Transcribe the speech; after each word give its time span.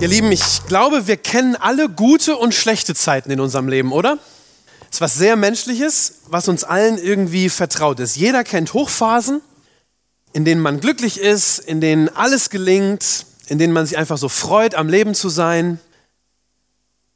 Ihr 0.00 0.06
Lieben, 0.06 0.30
ich 0.30 0.64
glaube, 0.68 1.08
wir 1.08 1.16
kennen 1.16 1.56
alle 1.56 1.88
gute 1.88 2.36
und 2.36 2.54
schlechte 2.54 2.94
Zeiten 2.94 3.32
in 3.32 3.40
unserem 3.40 3.66
Leben, 3.66 3.90
oder? 3.90 4.18
Es 4.82 4.98
ist 4.98 5.00
was 5.00 5.14
sehr 5.14 5.34
Menschliches, 5.34 6.20
was 6.28 6.46
uns 6.46 6.62
allen 6.62 6.98
irgendwie 6.98 7.48
vertraut 7.48 7.98
ist. 7.98 8.14
Jeder 8.14 8.44
kennt 8.44 8.74
Hochphasen, 8.74 9.40
in 10.32 10.44
denen 10.44 10.60
man 10.60 10.78
glücklich 10.78 11.20
ist, 11.20 11.58
in 11.58 11.80
denen 11.80 12.08
alles 12.10 12.48
gelingt, 12.48 13.26
in 13.48 13.58
denen 13.58 13.72
man 13.72 13.86
sich 13.86 13.98
einfach 13.98 14.18
so 14.18 14.28
freut, 14.28 14.76
am 14.76 14.88
Leben 14.88 15.14
zu 15.14 15.28
sein. 15.28 15.80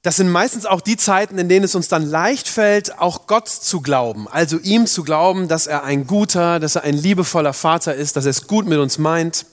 Das 0.03 0.17
sind 0.17 0.29
meistens 0.29 0.67
auch 0.67 0.81
die 0.81 0.97
Zeiten, 0.97 1.39
in 1.39 1.49
denen 1.49 1.65
es 1.65 1.77
uns 1.77 1.87
dann 1.87 2.05
leicht 2.05 2.49
fällt, 2.49 2.99
auch 2.99 3.29
Gott 3.29 3.49
zu 3.49 3.81
glauben. 3.81 4.27
Also 4.27 4.59
ihm 4.59 4.89
zu 4.89 5.05
glauben, 5.05 5.47
dass 5.47 5.69
er 5.69 5.85
ein 5.85 6.09
guter, 6.09 6.59
dass 6.59 6.75
er 6.75 6.83
ein 6.83 6.97
liebevoller 6.97 7.53
Vater 7.53 7.95
ist, 7.95 8.17
dass 8.17 8.25
er 8.25 8.31
es 8.31 8.49
gut 8.49 8.67
mit 8.67 8.81
uns 8.81 8.99
meint. 8.99 9.47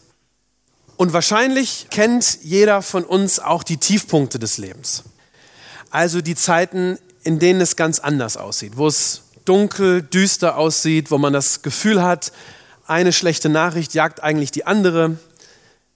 Und 1.00 1.14
wahrscheinlich 1.14 1.88
kennt 1.90 2.40
jeder 2.44 2.82
von 2.82 3.06
uns 3.06 3.40
auch 3.40 3.64
die 3.64 3.78
Tiefpunkte 3.78 4.38
des 4.38 4.58
Lebens. 4.58 5.04
Also 5.92 6.20
die 6.20 6.36
Zeiten, 6.36 7.00
in 7.24 7.40
denen 7.40 7.62
es 7.62 7.78
ganz 7.78 8.00
anders 8.00 8.36
aussieht, 8.36 8.74
wo 8.76 8.86
es 8.86 9.22
dunkel, 9.46 10.02
düster 10.02 10.58
aussieht, 10.58 11.10
wo 11.10 11.18
man 11.18 11.32
das 11.32 11.62
Gefühl 11.62 12.04
hat, 12.04 12.34
eine 12.86 13.14
schlechte 13.14 13.48
Nachricht 13.48 13.94
jagt 13.94 14.22
eigentlich 14.22 14.52
die 14.52 14.68
andere, 14.68 15.18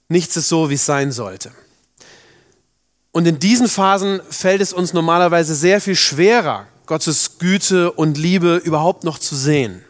nichts 0.08 0.38
ist 0.38 0.48
so, 0.48 0.70
wie 0.70 0.74
es 0.76 0.86
sein 0.86 1.12
sollte. 1.12 1.52
Und 3.12 3.26
in 3.26 3.38
diesen 3.38 3.68
Phasen 3.68 4.22
fällt 4.30 4.62
es 4.62 4.72
uns 4.72 4.94
normalerweise 4.94 5.54
sehr 5.54 5.82
viel 5.82 5.96
schwerer, 5.96 6.66
Gottes 6.86 7.36
Güte 7.38 7.92
und 7.92 8.16
Liebe 8.16 8.56
überhaupt 8.56 9.04
noch 9.04 9.18
zu 9.18 9.36
sehen. 9.36 9.84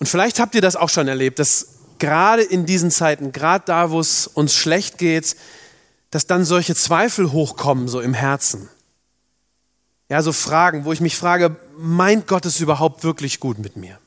Und 0.00 0.06
vielleicht 0.06 0.40
habt 0.40 0.54
ihr 0.54 0.62
das 0.62 0.74
auch 0.74 0.88
schon 0.88 1.06
erlebt, 1.06 1.38
dass 1.38 1.77
gerade 1.98 2.42
in 2.42 2.66
diesen 2.66 2.90
Zeiten, 2.90 3.32
gerade 3.32 3.64
da, 3.66 3.90
wo 3.90 4.00
es 4.00 4.26
uns 4.26 4.54
schlecht 4.54 4.98
geht, 4.98 5.36
dass 6.10 6.26
dann 6.26 6.44
solche 6.44 6.74
Zweifel 6.74 7.32
hochkommen, 7.32 7.88
so 7.88 8.00
im 8.00 8.14
Herzen. 8.14 8.68
Ja, 10.08 10.22
so 10.22 10.32
Fragen, 10.32 10.84
wo 10.84 10.92
ich 10.92 11.00
mich 11.00 11.16
frage, 11.16 11.56
meint 11.76 12.26
Gott 12.26 12.46
es 12.46 12.60
überhaupt 12.60 13.04
wirklich 13.04 13.40
gut 13.40 13.58
mit 13.58 13.76
mir? 13.76 13.98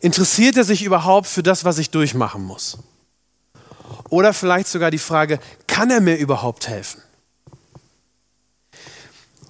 Interessiert 0.00 0.56
er 0.56 0.64
sich 0.64 0.82
überhaupt 0.82 1.26
für 1.26 1.42
das, 1.42 1.64
was 1.64 1.78
ich 1.78 1.90
durchmachen 1.90 2.42
muss? 2.42 2.78
Oder 4.08 4.32
vielleicht 4.32 4.68
sogar 4.68 4.90
die 4.90 4.98
Frage, 4.98 5.38
kann 5.66 5.90
er 5.90 6.00
mir 6.00 6.16
überhaupt 6.16 6.68
helfen? 6.68 7.02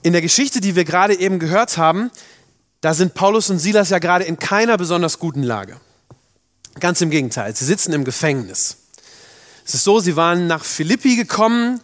In 0.02 0.12
der 0.12 0.22
Geschichte, 0.22 0.61
die 0.61 0.74
wir 0.74 0.84
gerade 0.84 1.18
eben 1.18 1.39
gehört 1.39 1.78
haben, 1.78 2.11
da 2.80 2.92
sind 2.92 3.14
Paulus 3.14 3.48
und 3.48 3.58
Silas 3.58 3.91
ja 3.91 3.98
gerade 3.98 4.24
in 4.24 4.39
keiner 4.39 4.77
besonders 4.77 5.18
guten 5.18 5.42
Lage. 5.42 5.80
Ganz 6.80 7.00
im 7.00 7.11
Gegenteil, 7.11 7.55
sie 7.55 7.64
sitzen 7.64 7.92
im 7.92 8.05
Gefängnis. 8.05 8.77
Es 9.64 9.75
ist 9.75 9.84
so, 9.84 10.00
sie 10.00 10.17
waren 10.17 10.47
nach 10.47 10.64
Philippi 10.64 11.17
gekommen 11.17 11.80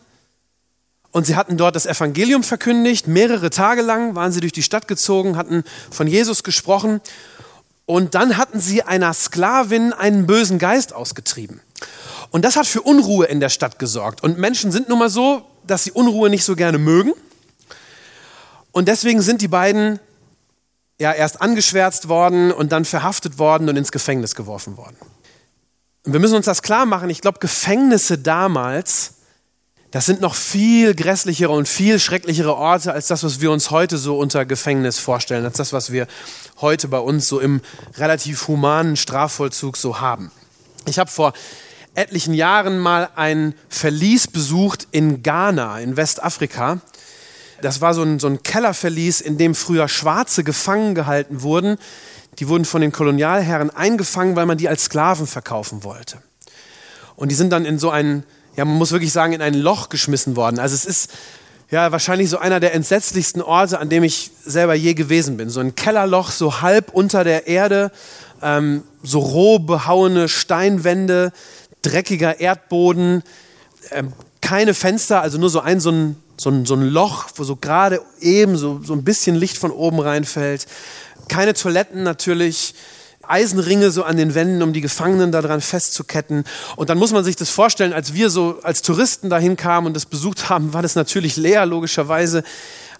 und 1.13 1.27
sie 1.27 1.37
hatten 1.37 1.57
dort 1.57 1.77
das 1.77 1.87
Evangelium 1.87 2.43
verkündigt. 2.43 3.07
Mehrere 3.07 3.51
Tage 3.51 3.83
lang 3.83 4.15
waren 4.15 4.33
sie 4.33 4.41
durch 4.41 4.53
die 4.53 4.63
Stadt 4.63 4.89
gezogen, 4.89 5.37
hatten 5.37 5.65
von 5.91 6.07
Jesus 6.07 6.43
gesprochen 6.43 7.01
und 7.87 8.15
dann 8.15 8.37
hatten 8.37 8.61
sie 8.61 8.83
einer 8.83 9.15
Sklavin 9.15 9.93
einen 9.93 10.27
bösen 10.27 10.59
Geist 10.59 10.93
ausgetrieben. 10.93 11.61
Und 12.31 12.45
das 12.45 12.57
hat 12.57 12.67
für 12.67 12.83
Unruhe 12.83 13.27
in 13.27 13.41
der 13.41 13.49
Stadt 13.49 13.79
gesorgt. 13.79 14.23
Und 14.23 14.39
Menschen 14.39 14.71
sind 14.71 14.89
nun 14.89 14.99
mal 14.99 15.11
so, 15.11 15.45
dass 15.67 15.85
sie 15.85 15.93
Unruhe 15.93 16.31
nicht 16.31 16.45
so 16.45 16.55
gerne 16.55 16.79
mögen. 16.79 17.13
Und 18.73 18.87
deswegen 18.87 19.23
sind 19.23 19.43
die 19.43 19.49
beiden 19.49 19.99
ja 21.01 21.13
erst 21.13 21.41
angeschwärzt 21.41 22.09
worden 22.09 22.53
und 22.53 22.71
dann 22.73 22.85
verhaftet 22.85 23.39
worden 23.39 23.69
und 23.69 23.77
ins 23.77 23.91
Gefängnis 23.91 24.35
geworfen 24.35 24.77
worden. 24.77 24.97
Und 26.05 26.13
wir 26.13 26.21
müssen 26.21 26.37
uns 26.37 26.47
das 26.47 26.63
klar 26.63 26.85
machen. 26.87 27.09
Ich 27.09 27.23
glaube, 27.23 27.39
Gefängnisse 27.41 28.19
damals, 28.19 29.15
das 29.91 30.05
sind 30.05 30.21
noch 30.21 30.35
viel 30.35 30.95
grässlichere 30.95 31.51
und 31.51 31.69
viel 31.69 31.99
schrecklichere 31.99 32.55
Orte 32.55 32.93
als 32.93 33.07
das, 33.07 33.25
was 33.25 33.41
wir 33.41 33.51
uns 33.51 33.71
heute 33.71 33.97
so 33.97 34.19
unter 34.19 34.45
Gefängnis 34.45 34.99
vorstellen, 34.99 35.45
als 35.45 35.57
das, 35.57 35.73
was 35.73 35.91
wir 35.91 36.07
heute 36.61 36.87
bei 36.87 36.99
uns 36.99 37.27
so 37.27 37.41
im 37.41 37.63
relativ 37.97 38.47
humanen 38.47 38.97
Strafvollzug 38.97 39.79
so 39.79 40.01
haben. 40.01 40.31
Ich 40.87 40.99
habe 40.99 41.11
vor 41.11 41.33
etlichen 41.95 42.35
Jahren 42.35 42.79
mal 42.79 43.09
ein 43.17 43.55
Verlies 43.71 44.27
besucht 44.27 44.87
in 44.91 45.23
Ghana, 45.23 45.81
in 45.81 45.97
Westafrika. 45.97 46.81
Das 47.63 47.81
war 47.81 47.95
so 47.95 48.03
ein, 48.03 48.19
so 48.19 48.27
ein 48.27 48.43
Kellerverlies, 48.43 49.21
in 49.21 49.39
dem 49.39 49.55
früher 49.55 49.89
Schwarze 49.89 50.45
gefangen 50.45 50.95
gehalten 50.95 51.43
wurden. 51.43 51.77
Die 52.39 52.49
wurden 52.49 52.65
von 52.65 52.81
den 52.81 52.93
Kolonialherren 52.93 53.71
eingefangen, 53.71 54.37
weil 54.37 54.47
man 54.47 54.59
die 54.59 54.69
als 54.69 54.85
Sklaven 54.85 55.27
verkaufen 55.27 55.85
wollte. 55.85 56.19
Und 57.17 57.31
die 57.31 57.35
sind 57.35 57.51
dann 57.51 57.65
in 57.65 57.79
so 57.79 57.91
ein, 57.91 58.25
ja, 58.57 58.65
man 58.65 58.77
muss 58.77 58.93
wirklich 58.93 59.13
sagen, 59.13 59.33
in 59.33 59.43
ein 59.43 59.55
Loch 59.55 59.89
geschmissen 59.89 60.37
worden. 60.37 60.59
Also 60.59 60.75
es 60.75 60.85
ist 60.85 61.11
ja 61.71 61.93
wahrscheinlich 61.93 62.31
so 62.31 62.39
einer 62.39 62.61
der 62.61 62.75
entsetzlichsten 62.75 63.43
Orte, 63.43 63.79
an 63.79 63.89
dem 63.89 64.03
ich 64.03 64.31
selber 64.45 64.75
je 64.75 64.95
gewesen 64.95 65.37
bin. 65.37 65.51
So 65.51 65.61
ein 65.61 65.75
Kellerloch, 65.75 66.31
so 66.31 66.63
halb 66.63 66.91
unter 66.93 67.25
der 67.25 67.47
Erde, 67.47 67.93
ähm, 68.43 68.85
so 69.03 69.19
roh 69.19 69.59
behauene 69.59 70.29
Steinwände, 70.29 71.33
dreckiger 71.83 72.41
Erdboden, 72.41 73.23
ähm, 73.91 74.13
keine 74.41 74.75
Fenster, 74.75 75.21
also 75.21 75.39
nur 75.39 75.51
so 75.51 75.61
ein, 75.61 75.81
so 75.81 75.91
ein 75.91 76.17
so 76.41 76.49
ein, 76.49 76.65
so 76.65 76.75
ein 76.75 76.89
Loch, 76.89 77.27
wo 77.37 77.45
so 77.45 77.55
gerade 77.55 78.01
eben 78.19 78.57
so, 78.57 78.81
so 78.83 78.95
ein 78.95 79.05
bisschen 79.05 79.37
Licht 79.37 79.59
von 79.59 79.71
oben 79.71 80.01
reinfällt. 80.01 80.67
Keine 81.29 81.53
Toiletten 81.53 82.03
natürlich. 82.03 82.75
Eisenringe 83.23 83.91
so 83.91 84.05
an 84.05 84.17
den 84.17 84.35
Wänden, 84.35 84.63
um 84.63 84.73
die 84.73 84.81
Gefangenen 84.81 85.33
daran 85.33 85.61
festzuketten. 85.61 86.45
Und 86.77 86.89
dann 86.89 86.97
muss 86.97 87.13
man 87.13 87.25
sich 87.25 87.37
das 87.37 87.51
vorstellen, 87.51 87.93
als 87.93 88.15
wir 88.15 88.31
so 88.31 88.59
als 88.63 88.81
Touristen 88.81 89.29
dahin 89.29 89.59
kamen 89.59 89.87
und 89.87 89.95
das 89.95 90.07
besucht 90.07 90.49
haben, 90.49 90.73
war 90.73 90.81
das 90.81 90.95
natürlich 90.95 91.37
leer, 91.37 91.67
logischerweise. 91.67 92.43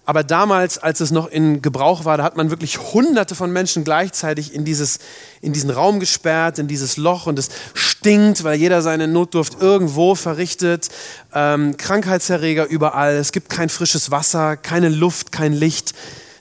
Aber 0.07 0.25
damals, 0.25 0.79
als 0.79 1.01
es 1.01 1.11
noch 1.11 1.29
in 1.29 1.63
Gebrauch 1.63 2.05
war, 2.05 2.17
da 2.17 2.25
hat 2.25 2.37
man 2.37 2.51
wirklich 2.51 2.79
hunderte 2.79 3.35
von 3.35 3.53
Menschen 3.53 3.85
gleichzeitig 3.85 4.55
in, 4.55 4.65
dieses, 4.65 4.99
in 5.41 5.53
diesen 5.53 5.71
Raum 5.71 6.01
gesperrt, 6.01 6.59
in 6.59 6.69
dieses 6.69 6.97
Loch 6.97 7.27
und 7.27 7.39
es 7.39 7.49
stinkt, 7.75 8.43
weil 8.43 8.59
jeder 8.59 8.83
seine 8.83 9.07
Notdurft 9.07 9.61
irgendwo 9.61 10.15
verrichtet. 10.15 10.89
Ähm, 11.35 11.77
Krankheitserreger 11.77 12.67
überall, 12.67 13.15
es 13.17 13.31
gibt 13.33 13.51
kein 13.51 13.69
frisches 13.69 14.11
Wasser, 14.11 14.57
keine 14.57 14.89
Luft, 14.89 15.33
kein 15.33 15.53
Licht, 15.53 15.95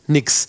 nix. 0.10 0.48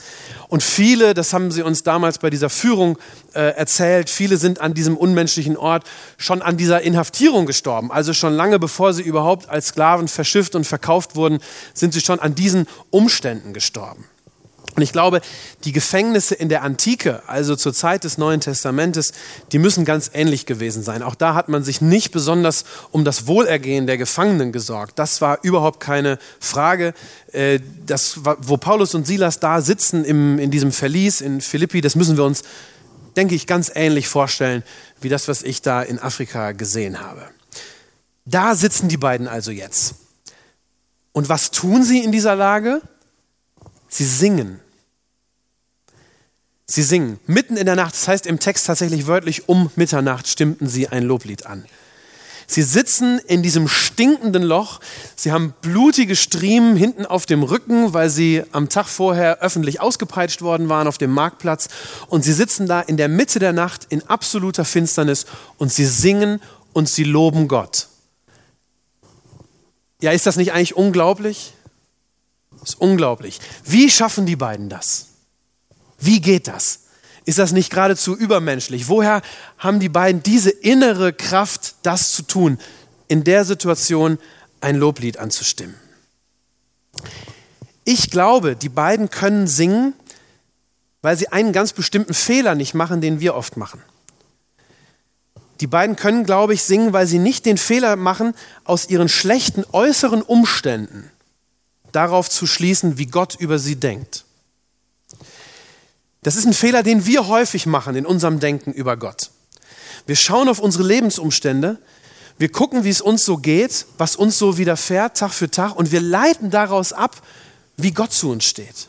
Und 0.48 0.62
viele, 0.62 1.14
das 1.14 1.32
haben 1.32 1.50
sie 1.50 1.62
uns 1.62 1.82
damals 1.82 2.18
bei 2.18 2.30
dieser 2.30 2.50
Führung 2.50 2.98
äh, 3.34 3.40
erzählt, 3.54 4.10
viele 4.10 4.36
sind 4.36 4.60
an 4.60 4.74
diesem 4.74 4.96
unmenschlichen 4.96 5.56
Ort 5.56 5.84
schon 6.16 6.42
an 6.42 6.56
dieser 6.56 6.80
Inhaftierung 6.82 7.46
gestorben. 7.46 7.92
Also 7.92 8.12
schon 8.12 8.34
lange 8.34 8.58
bevor 8.58 8.92
sie 8.92 9.02
überhaupt 9.02 9.48
als 9.48 9.68
Sklaven 9.68 10.08
verschifft 10.08 10.54
und 10.54 10.66
verkauft 10.66 11.14
wurden, 11.14 11.38
sind 11.74 11.94
sie 11.94 12.00
schon 12.00 12.18
an 12.18 12.34
diesen 12.34 12.66
Umständen 12.90 13.52
gestorben. 13.52 14.04
Und 14.76 14.82
ich 14.82 14.92
glaube, 14.92 15.20
die 15.64 15.72
Gefängnisse 15.72 16.34
in 16.34 16.48
der 16.48 16.62
Antike, 16.62 17.22
also 17.26 17.56
zur 17.56 17.74
Zeit 17.74 18.04
des 18.04 18.18
Neuen 18.18 18.40
Testamentes, 18.40 19.12
die 19.52 19.58
müssen 19.58 19.84
ganz 19.84 20.10
ähnlich 20.14 20.46
gewesen 20.46 20.82
sein. 20.82 21.02
Auch 21.02 21.14
da 21.14 21.34
hat 21.34 21.48
man 21.48 21.64
sich 21.64 21.80
nicht 21.80 22.12
besonders 22.12 22.64
um 22.90 23.04
das 23.04 23.26
Wohlergehen 23.26 23.86
der 23.86 23.98
Gefangenen 23.98 24.52
gesorgt. 24.52 24.98
Das 24.98 25.20
war 25.20 25.38
überhaupt 25.42 25.80
keine 25.80 26.18
Frage. 26.38 26.94
Äh, 27.32 27.60
das, 27.84 28.20
wo 28.22 28.56
Paulus 28.56 28.94
und 28.94 29.06
Silas 29.06 29.40
da 29.40 29.60
sitzen 29.60 30.04
im, 30.04 30.38
in 30.38 30.50
diesem 30.50 30.72
Verlies 30.72 31.20
in 31.20 31.40
Philippi, 31.40 31.80
das 31.80 31.96
müssen 31.96 32.16
wir 32.16 32.24
uns, 32.24 32.42
denke 33.16 33.34
ich, 33.34 33.46
ganz 33.46 33.70
ähnlich 33.74 34.08
vorstellen, 34.08 34.62
wie 35.00 35.08
das, 35.08 35.26
was 35.26 35.42
ich 35.42 35.62
da 35.62 35.82
in 35.82 35.98
Afrika 35.98 36.52
gesehen 36.52 37.00
habe. 37.00 37.22
Da 38.24 38.54
sitzen 38.54 38.88
die 38.88 38.96
beiden 38.96 39.26
also 39.26 39.50
jetzt. 39.50 39.94
Und 41.12 41.28
was 41.28 41.50
tun 41.50 41.82
sie 41.82 42.04
in 42.04 42.12
dieser 42.12 42.36
Lage? 42.36 42.80
Sie 43.90 44.04
singen. 44.04 44.60
Sie 46.64 46.84
singen 46.84 47.18
mitten 47.26 47.56
in 47.56 47.66
der 47.66 47.74
Nacht, 47.74 47.94
das 47.94 48.06
heißt 48.06 48.26
im 48.26 48.38
Text 48.38 48.66
tatsächlich 48.66 49.08
wörtlich 49.08 49.48
um 49.48 49.70
Mitternacht 49.74 50.28
stimmten 50.28 50.68
sie 50.68 50.86
ein 50.86 51.02
Loblied 51.02 51.44
an. 51.44 51.66
Sie 52.46 52.62
sitzen 52.62 53.18
in 53.26 53.42
diesem 53.42 53.68
stinkenden 53.68 54.42
Loch, 54.42 54.80
sie 55.16 55.32
haben 55.32 55.54
blutige 55.62 56.16
Striemen 56.16 56.76
hinten 56.76 57.06
auf 57.06 57.26
dem 57.26 57.42
Rücken, 57.42 57.92
weil 57.92 58.10
sie 58.10 58.44
am 58.52 58.68
Tag 58.68 58.86
vorher 58.86 59.38
öffentlich 59.40 59.80
ausgepeitscht 59.80 60.42
worden 60.42 60.68
waren 60.68 60.86
auf 60.86 60.98
dem 60.98 61.10
Marktplatz 61.10 61.68
und 62.06 62.24
sie 62.24 62.32
sitzen 62.32 62.66
da 62.66 62.80
in 62.80 62.96
der 62.96 63.08
Mitte 63.08 63.40
der 63.40 63.52
Nacht 63.52 63.86
in 63.88 64.08
absoluter 64.08 64.64
Finsternis 64.64 65.26
und 65.58 65.72
sie 65.72 65.86
singen 65.86 66.40
und 66.72 66.88
sie 66.88 67.04
loben 67.04 67.48
Gott. 67.48 67.88
Ja, 70.00 70.12
ist 70.12 70.26
das 70.26 70.36
nicht 70.36 70.52
eigentlich 70.52 70.76
unglaublich? 70.76 71.52
Das 72.60 72.70
ist 72.70 72.80
unglaublich. 72.80 73.40
Wie 73.64 73.90
schaffen 73.90 74.26
die 74.26 74.36
beiden 74.36 74.68
das? 74.68 75.06
Wie 75.98 76.20
geht 76.20 76.46
das? 76.46 76.80
Ist 77.24 77.38
das 77.38 77.52
nicht 77.52 77.70
geradezu 77.70 78.16
übermenschlich? 78.16 78.88
Woher 78.88 79.22
haben 79.58 79.80
die 79.80 79.88
beiden 79.88 80.22
diese 80.22 80.50
innere 80.50 81.12
Kraft, 81.12 81.76
das 81.82 82.12
zu 82.12 82.22
tun, 82.22 82.58
in 83.08 83.24
der 83.24 83.44
Situation 83.44 84.18
ein 84.60 84.76
Loblied 84.76 85.18
anzustimmen? 85.18 85.74
Ich 87.84 88.10
glaube, 88.10 88.56
die 88.56 88.68
beiden 88.68 89.10
können 89.10 89.46
singen, 89.46 89.94
weil 91.02 91.16
sie 91.16 91.28
einen 91.28 91.52
ganz 91.52 91.72
bestimmten 91.72 92.14
Fehler 92.14 92.54
nicht 92.54 92.74
machen, 92.74 93.00
den 93.00 93.20
wir 93.20 93.34
oft 93.34 93.56
machen. 93.56 93.82
Die 95.60 95.66
beiden 95.66 95.96
können, 95.96 96.24
glaube 96.24 96.54
ich, 96.54 96.62
singen, 96.62 96.92
weil 96.92 97.06
sie 97.06 97.18
nicht 97.18 97.44
den 97.44 97.58
Fehler 97.58 97.96
machen, 97.96 98.34
aus 98.64 98.88
ihren 98.88 99.08
schlechten 99.08 99.64
äußeren 99.72 100.22
Umständen 100.22 101.10
darauf 101.92 102.28
zu 102.28 102.46
schließen, 102.46 102.98
wie 102.98 103.06
Gott 103.06 103.36
über 103.36 103.58
sie 103.58 103.76
denkt. 103.76 104.24
Das 106.22 106.36
ist 106.36 106.46
ein 106.46 106.52
Fehler, 106.52 106.82
den 106.82 107.06
wir 107.06 107.28
häufig 107.28 107.66
machen 107.66 107.96
in 107.96 108.06
unserem 108.06 108.40
Denken 108.40 108.72
über 108.72 108.96
Gott. 108.96 109.30
Wir 110.06 110.16
schauen 110.16 110.48
auf 110.48 110.58
unsere 110.58 110.84
Lebensumstände, 110.84 111.78
wir 112.38 112.50
gucken, 112.50 112.84
wie 112.84 112.90
es 112.90 113.02
uns 113.02 113.24
so 113.24 113.36
geht, 113.36 113.86
was 113.98 114.16
uns 114.16 114.38
so 114.38 114.56
widerfährt, 114.56 115.18
Tag 115.18 115.32
für 115.32 115.50
Tag, 115.50 115.76
und 115.76 115.92
wir 115.92 116.00
leiten 116.00 116.50
daraus 116.50 116.92
ab, 116.92 117.20
wie 117.76 117.92
Gott 117.92 118.12
zu 118.12 118.30
uns 118.30 118.44
steht. 118.44 118.88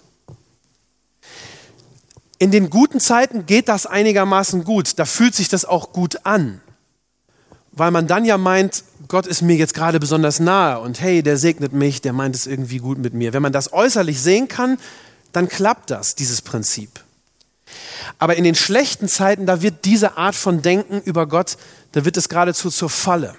In 2.38 2.50
den 2.52 2.70
guten 2.70 3.00
Zeiten 3.00 3.46
geht 3.46 3.68
das 3.68 3.86
einigermaßen 3.86 4.64
gut, 4.64 4.98
da 5.00 5.06
fühlt 5.06 5.36
sich 5.36 5.50
das 5.50 5.66
auch 5.66 5.94
gut 5.94 6.26
an, 6.26 6.62
weil 7.72 7.92
man 7.92 8.08
dann 8.08 8.26
ja 8.26 8.38
meint, 8.38 8.84
Gott 9.08 9.28
ist 9.28 9.42
mir 9.42 9.56
jetzt 9.56 9.74
gerade 9.74 10.00
besonders 10.00 10.40
nahe 10.40 10.80
und 10.80 11.00
hey, 11.02 11.24
der 11.24 11.38
segnet 11.38 11.74
mich, 11.74 12.02
der 12.02 12.14
meint 12.14 12.36
es 12.36 12.48
irgendwie 12.48 12.80
gut 12.80 12.98
mit 12.98 13.14
mir. 13.14 13.34
Wenn 13.34 13.42
man 13.42 13.54
das 13.54 13.74
äußerlich 13.74 14.22
sehen 14.22 14.48
kann, 14.48 14.78
dann 15.32 15.48
klappt 15.48 15.90
das, 15.90 16.16
dieses 16.16 16.42
Prinzip. 16.42 17.00
Aber 18.20 18.36
in 18.36 18.44
den 18.44 18.56
schlechten 18.56 19.08
Zeiten, 19.08 19.46
da 19.46 19.62
wird 19.62 19.86
diese 19.86 20.18
Art 20.18 20.36
von 20.36 20.62
Denken 20.62 21.02
über 21.02 21.28
Gott, 21.28 21.58
da 21.94 22.04
wird 22.04 22.18
es 22.18 22.28
geradezu 22.28 22.70
zur 22.70 22.90
Falle. 22.90 23.36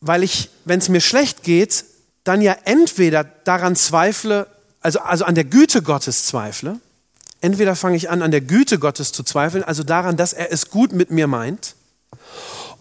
Weil 0.00 0.22
ich, 0.22 0.50
wenn 0.64 0.78
es 0.78 0.88
mir 0.88 1.00
schlecht 1.00 1.42
geht, 1.42 1.84
dann 2.24 2.40
ja 2.40 2.56
entweder 2.64 3.24
daran 3.24 3.76
zweifle, 3.76 4.46
also, 4.80 5.00
also 5.00 5.24
an 5.24 5.34
der 5.34 5.44
Güte 5.44 5.82
Gottes 5.82 6.26
zweifle, 6.26 6.80
entweder 7.46 7.76
fange 7.76 7.96
ich 7.96 8.10
an, 8.10 8.22
an 8.22 8.32
der 8.32 8.40
Güte 8.40 8.80
Gottes 8.80 9.12
zu 9.12 9.22
zweifeln, 9.22 9.62
also 9.62 9.84
daran, 9.84 10.16
dass 10.16 10.32
er 10.32 10.50
es 10.50 10.68
gut 10.68 10.92
mit 10.92 11.12
mir 11.12 11.28
meint, 11.28 11.76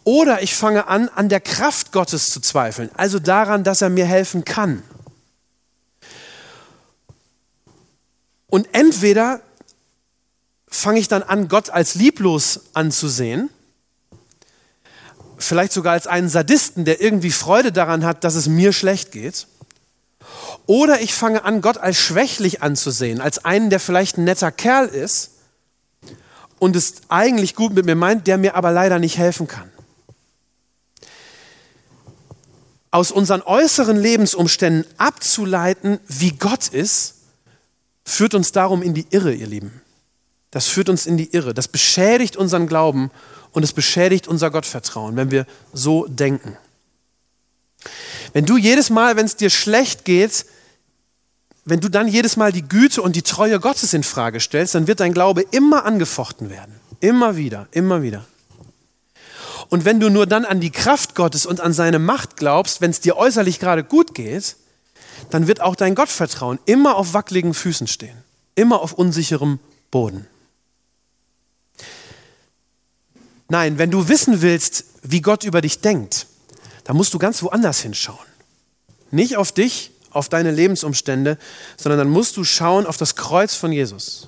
oder 0.04 0.42
ich 0.42 0.56
fange 0.56 0.88
an, 0.88 1.08
an 1.10 1.30
der 1.30 1.40
Kraft 1.40 1.92
Gottes 1.92 2.32
zu 2.32 2.40
zweifeln, 2.40 2.90
also 2.96 3.20
daran, 3.20 3.64
dass 3.64 3.84
er 3.84 3.92
mir 3.92 4.06
helfen 4.06 4.44
kann. 4.44 4.82
Und 8.48 8.68
entweder 8.72 9.42
fange 10.68 11.00
ich 11.00 11.08
dann 11.08 11.22
an, 11.22 11.48
Gott 11.48 11.70
als 11.70 11.94
lieblos 11.94 12.62
anzusehen, 12.74 13.52
vielleicht 15.38 15.74
sogar 15.74 15.94
als 15.94 16.08
einen 16.08 16.30
Sadisten, 16.30 16.86
der 16.86 17.02
irgendwie 17.02 17.32
Freude 17.32 17.72
daran 17.72 18.04
hat, 18.04 18.24
dass 18.24 18.34
es 18.34 18.48
mir 18.48 18.74
schlecht 18.74 19.12
geht. 19.12 19.46
Oder 20.68 21.02
ich 21.02 21.14
fange 21.14 21.44
an, 21.44 21.62
Gott 21.62 21.78
als 21.78 21.98
schwächlich 21.98 22.62
anzusehen, 22.64 23.22
als 23.22 23.46
einen, 23.46 23.70
der 23.70 23.80
vielleicht 23.80 24.18
ein 24.18 24.24
netter 24.24 24.52
Kerl 24.52 24.88
ist 24.88 25.32
und 26.60 26.76
es 26.76 26.96
eigentlich 27.10 27.56
gut 27.56 27.74
mit 27.74 27.86
mir 27.86 27.96
meint, 27.96 28.28
der 28.28 28.38
mir 28.38 28.56
aber 28.56 28.72
leider 28.72 28.98
nicht 28.98 29.18
helfen 29.18 29.48
kann. 29.48 29.72
Aus 32.90 33.12
unseren 33.12 33.42
äußeren 33.42 33.98
Lebensumständen 33.98 34.86
abzuleiten, 34.98 36.00
wie 36.08 36.32
Gott 36.32 36.70
ist, 36.70 37.16
führt 38.06 38.34
uns 38.34 38.52
darum 38.52 38.82
in 38.82 38.94
die 38.94 39.06
Irre, 39.10 39.34
ihr 39.34 39.48
Lieben. 39.48 39.82
Das 40.52 40.68
führt 40.68 40.88
uns 40.88 41.06
in 41.06 41.18
die 41.18 41.34
Irre. 41.34 41.54
Das 41.54 41.68
beschädigt 41.68 42.38
unseren 42.38 42.68
Glauben 42.68 43.12
und 43.52 43.64
es 43.64 43.74
beschädigt 43.74 44.28
unser 44.28 44.50
Gottvertrauen, 44.50 45.18
wenn 45.18 45.30
wir 45.30 45.46
so 45.74 46.06
denken. 46.08 46.58
Wenn 48.32 48.46
du 48.46 48.58
jedes 48.58 48.90
Mal, 48.90 49.18
wenn 49.18 49.26
es 49.26 49.36
dir 49.36 49.50
schlecht 49.50 50.06
geht, 50.06 50.46
wenn 51.66 51.80
du 51.80 51.90
dann 51.90 52.08
jedes 52.08 52.38
Mal 52.38 52.52
die 52.52 52.68
Güte 52.68 53.02
und 53.02 53.16
die 53.16 53.24
Treue 53.24 53.60
Gottes 53.60 53.94
in 53.94 54.04
Frage 54.04 54.40
stellst, 54.40 54.76
dann 54.76 54.86
wird 54.86 55.00
dein 55.00 55.14
Glaube 55.14 55.42
immer 55.52 55.84
angefochten 55.84 56.52
werden. 56.52 56.76
Immer 57.00 57.36
wieder, 57.36 57.68
immer 57.72 58.04
wieder. 58.04 58.26
Und 59.70 59.84
wenn 59.84 60.00
du 60.00 60.10
nur 60.10 60.28
dann 60.28 60.46
an 60.46 60.60
die 60.62 60.70
Kraft 60.70 61.16
Gottes 61.16 61.48
und 61.48 61.60
an 61.60 61.74
seine 61.74 61.98
Macht 61.98 62.38
glaubst, 62.38 62.82
wenn 62.82 62.92
es 62.92 63.00
dir 63.00 63.18
äußerlich 63.18 63.60
gerade 63.60 63.84
gut 63.84 64.14
geht, 64.14 64.58
dann 65.32 65.48
wird 65.48 65.60
auch 65.60 65.76
dein 65.76 65.96
Gottvertrauen 65.96 66.60
immer 66.66 66.96
auf 66.96 67.14
wackeligen 67.14 67.56
Füßen 67.56 67.88
stehen, 67.88 68.18
immer 68.54 68.82
auf 68.82 68.94
unsicherem 68.94 69.60
Boden. 69.90 70.28
Nein, 73.48 73.80
wenn 73.80 73.90
du 73.90 74.08
wissen 74.08 74.42
willst, 74.42 74.86
wie 75.02 75.22
Gott 75.22 75.44
über 75.44 75.62
dich 75.62 75.82
denkt, 75.82 76.28
dann 76.84 76.96
musst 76.96 77.14
du 77.16 77.20
ganz 77.20 77.42
woanders 77.42 77.80
hinschauen. 77.80 78.18
Nicht 79.10 79.38
auf 79.38 79.52
dich, 79.52 79.92
auf 80.16 80.30
deine 80.30 80.52
Lebensumstände, 80.52 81.38
sondern 81.78 82.00
dann 82.00 82.10
musst 82.10 82.38
du 82.38 82.44
schauen 82.44 82.86
auf 82.86 82.98
das 82.98 83.16
Kreuz 83.16 83.56
von 83.56 83.72
Jesus. 83.72 84.28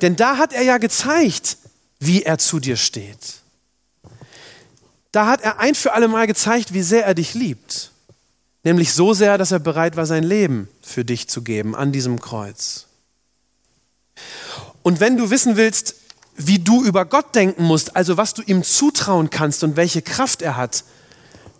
Denn 0.00 0.16
da 0.16 0.38
hat 0.38 0.52
er 0.52 0.62
ja 0.62 0.78
gezeigt, 0.78 1.58
wie 1.98 2.22
er 2.22 2.38
zu 2.38 2.60
dir 2.60 2.76
steht. 2.76 3.40
Da 5.12 5.26
hat 5.26 5.42
er 5.42 5.58
ein 5.58 5.74
für 5.74 5.92
alle 5.92 6.08
Mal 6.08 6.26
gezeigt, 6.26 6.72
wie 6.72 6.82
sehr 6.82 7.04
er 7.04 7.14
dich 7.14 7.34
liebt. 7.34 7.90
Nämlich 8.62 8.92
so 8.92 9.14
sehr, 9.14 9.38
dass 9.38 9.52
er 9.52 9.58
bereit 9.58 9.96
war, 9.96 10.06
sein 10.06 10.24
Leben 10.24 10.68
für 10.82 11.04
dich 11.04 11.28
zu 11.28 11.42
geben 11.42 11.74
an 11.74 11.92
diesem 11.92 12.20
Kreuz. 12.20 12.86
Und 14.82 15.00
wenn 15.00 15.16
du 15.16 15.30
wissen 15.30 15.56
willst, 15.56 15.96
wie 16.36 16.58
du 16.58 16.82
über 16.84 17.04
Gott 17.04 17.34
denken 17.34 17.64
musst, 17.64 17.96
also 17.96 18.16
was 18.16 18.34
du 18.34 18.42
ihm 18.42 18.62
zutrauen 18.62 19.30
kannst 19.30 19.64
und 19.64 19.76
welche 19.76 20.02
Kraft 20.02 20.42
er 20.42 20.56
hat, 20.56 20.84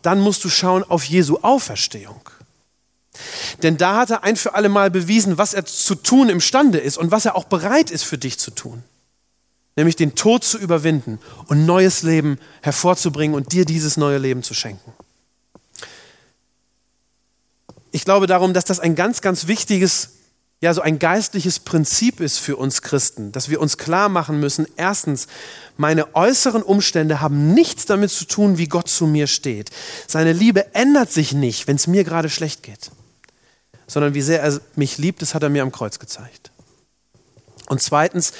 dann 0.03 0.21
musst 0.21 0.45
du 0.45 0.49
schauen 0.49 0.85
auf 0.85 1.05
Jesu 1.05 1.39
Auferstehung. 1.43 2.21
Denn 3.63 3.77
da 3.77 3.97
hat 3.97 4.11
er 4.11 4.25
ein 4.25 4.37
für 4.37 4.55
alle 4.55 4.69
Mal 4.69 4.91
bewiesen, 4.91 5.39
was 5.39 5.55
er 5.55 5.65
zu 5.65 5.95
tun 5.95 6.29
imstande 6.29 6.79
ist 6.79 6.99
und 6.99 7.11
was 7.11 7.25
er 7.25 7.37
auch 7.37 7.45
bereit 7.45 7.91
ist 7.91 8.05
für 8.05 8.19
dich 8.19 8.39
zu 8.39 8.51
tun. 8.51 8.83
Nämlich 9.77 9.97
den 9.97 10.15
Tod 10.15 10.45
zu 10.45 10.59
überwinden 10.59 11.19
und 11.47 11.65
neues 11.65 12.03
Leben 12.03 12.39
hervorzubringen 12.63 13.35
und 13.35 13.53
dir 13.53 13.65
dieses 13.65 13.97
neue 13.97 14.19
Leben 14.19 14.43
zu 14.43 14.55
schenken. 14.55 14.93
Ich 17.93 18.05
glaube 18.05 18.27
darum, 18.27 18.55
dass 18.55 18.65
das 18.65 18.81
ein 18.81 18.95
ganz, 18.95 19.21
ganz 19.21 19.47
wichtiges, 19.47 20.11
ja, 20.61 20.75
so 20.75 20.81
ein 20.81 20.99
geistliches 20.99 21.59
Prinzip 21.59 22.21
ist 22.21 22.39
für 22.39 22.57
uns 22.57 22.83
Christen, 22.83 23.33
dass 23.33 23.49
wir 23.49 23.61
uns 23.61 23.79
klar 23.79 24.09
machen 24.09 24.39
müssen, 24.39 24.67
erstens, 24.77 25.27
meine 25.77 26.15
äußeren 26.15 26.63
Umstände 26.63 27.21
haben 27.21 27.55
nichts 27.55 27.87
damit 27.87 28.11
zu 28.11 28.27
tun, 28.27 28.59
wie 28.59 28.67
Gott 28.67 28.89
zu 28.89 29.07
mir 29.07 29.27
steht. 29.27 29.71
Seine 30.07 30.33
Liebe 30.33 30.75
ändert 30.75 31.11
sich 31.11 31.33
nicht, 31.33 31.67
wenn 31.67 31.77
es 31.77 31.87
mir 31.87 32.05
gerade 32.05 32.29
schlecht 32.29 32.63
geht, 32.63 32.91
sondern 33.91 34.15
wie 34.15 34.23
sehr 34.23 34.43
er 34.43 34.61
mich 34.77 34.99
liebt, 34.99 35.21
das 35.23 35.35
hat 35.35 35.43
er 35.43 35.49
mir 35.49 35.63
am 35.63 35.73
Kreuz 35.73 35.99
gezeigt. 35.99 36.51
Und 37.69 37.83
zweitens, 37.83 38.33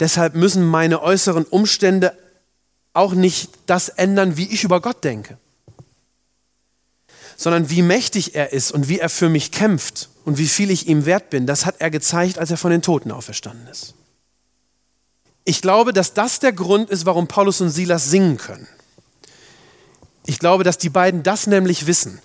deshalb 0.00 0.34
müssen 0.34 0.66
meine 0.66 1.02
äußeren 1.02 1.44
Umstände 1.44 2.16
auch 2.92 3.12
nicht 3.12 3.50
das 3.66 3.88
ändern, 3.88 4.36
wie 4.36 4.52
ich 4.52 4.64
über 4.64 4.80
Gott 4.80 5.04
denke 5.04 5.38
sondern 7.38 7.70
wie 7.70 7.82
mächtig 7.82 8.34
er 8.34 8.52
ist 8.52 8.72
und 8.72 8.88
wie 8.88 8.98
er 8.98 9.08
für 9.08 9.28
mich 9.28 9.52
kämpft 9.52 10.10
und 10.24 10.38
wie 10.38 10.48
viel 10.48 10.72
ich 10.72 10.88
ihm 10.88 11.06
wert 11.06 11.30
bin, 11.30 11.46
das 11.46 11.64
hat 11.64 11.76
er 11.78 11.88
gezeigt, 11.88 12.36
als 12.36 12.50
er 12.50 12.56
von 12.56 12.72
den 12.72 12.82
Toten 12.82 13.12
auferstanden 13.12 13.68
ist. 13.68 13.94
Ich 15.44 15.62
glaube, 15.62 15.92
dass 15.92 16.14
das 16.14 16.40
der 16.40 16.52
Grund 16.52 16.90
ist, 16.90 17.06
warum 17.06 17.28
Paulus 17.28 17.60
und 17.60 17.70
Silas 17.70 18.10
singen 18.10 18.38
können. 18.38 18.66
Ich 20.28 20.38
glaube, 20.38 20.62
dass 20.62 20.76
die 20.76 20.90
beiden 20.90 21.22
das 21.22 21.46
nämlich 21.46 21.86
wissen. 21.86 22.18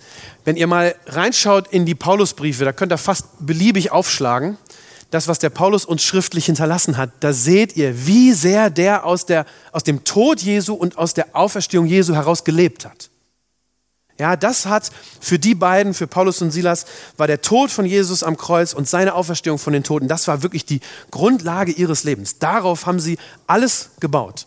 Wenn 0.44 0.56
ihr 0.56 0.66
mal 0.66 0.94
reinschaut 1.06 1.68
in 1.68 1.86
die 1.86 1.94
Paulusbriefe, 1.94 2.66
da 2.66 2.72
könnt 2.72 2.92
ihr 2.92 2.98
fast 2.98 3.24
beliebig 3.40 3.92
aufschlagen, 3.92 4.58
das, 5.10 5.26
was 5.26 5.38
der 5.38 5.48
Paulus 5.48 5.86
uns 5.86 6.02
schriftlich 6.02 6.44
hinterlassen 6.44 6.98
hat, 6.98 7.10
da 7.20 7.32
seht 7.32 7.78
ihr, 7.78 8.06
wie 8.06 8.34
sehr 8.34 8.68
der 8.68 9.06
aus, 9.06 9.24
der 9.24 9.46
aus 9.72 9.84
dem 9.84 10.04
Tod 10.04 10.42
Jesu 10.42 10.74
und 10.74 10.98
aus 10.98 11.14
der 11.14 11.28
Auferstehung 11.34 11.86
Jesu 11.86 12.14
heraus 12.14 12.44
gelebt 12.44 12.84
hat. 12.84 13.08
Ja, 14.18 14.36
das 14.36 14.66
hat 14.66 14.90
für 15.18 15.38
die 15.38 15.54
beiden, 15.54 15.94
für 15.94 16.06
Paulus 16.06 16.42
und 16.42 16.50
Silas, 16.50 16.84
war 17.16 17.26
der 17.26 17.40
Tod 17.40 17.70
von 17.70 17.86
Jesus 17.86 18.22
am 18.22 18.36
Kreuz 18.36 18.74
und 18.74 18.86
seine 18.86 19.14
Auferstehung 19.14 19.58
von 19.58 19.72
den 19.72 19.82
Toten, 19.82 20.08
das 20.08 20.28
war 20.28 20.42
wirklich 20.42 20.66
die 20.66 20.80
Grundlage 21.10 21.72
ihres 21.72 22.04
Lebens. 22.04 22.38
Darauf 22.38 22.84
haben 22.84 23.00
sie 23.00 23.16
alles 23.46 23.92
gebaut. 23.98 24.46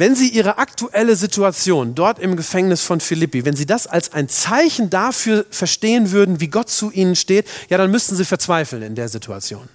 Wenn 0.00 0.16
sie 0.16 0.30
ihre 0.30 0.56
aktuelle 0.56 1.14
Situation 1.14 1.94
dort 1.94 2.18
im 2.20 2.34
Gefängnis 2.34 2.80
von 2.80 3.00
Philippi, 3.00 3.44
wenn 3.44 3.54
sie 3.54 3.66
das 3.66 3.86
als 3.86 4.14
ein 4.14 4.30
Zeichen 4.30 4.88
dafür 4.88 5.44
verstehen 5.50 6.10
würden, 6.10 6.40
wie 6.40 6.48
Gott 6.48 6.70
zu 6.70 6.90
ihnen 6.90 7.14
steht, 7.16 7.46
ja, 7.68 7.76
dann 7.76 7.90
müssten 7.90 8.16
sie 8.16 8.24
verzweifeln 8.24 8.80
in 8.80 8.94
der 8.94 9.10
Situation. 9.10 9.68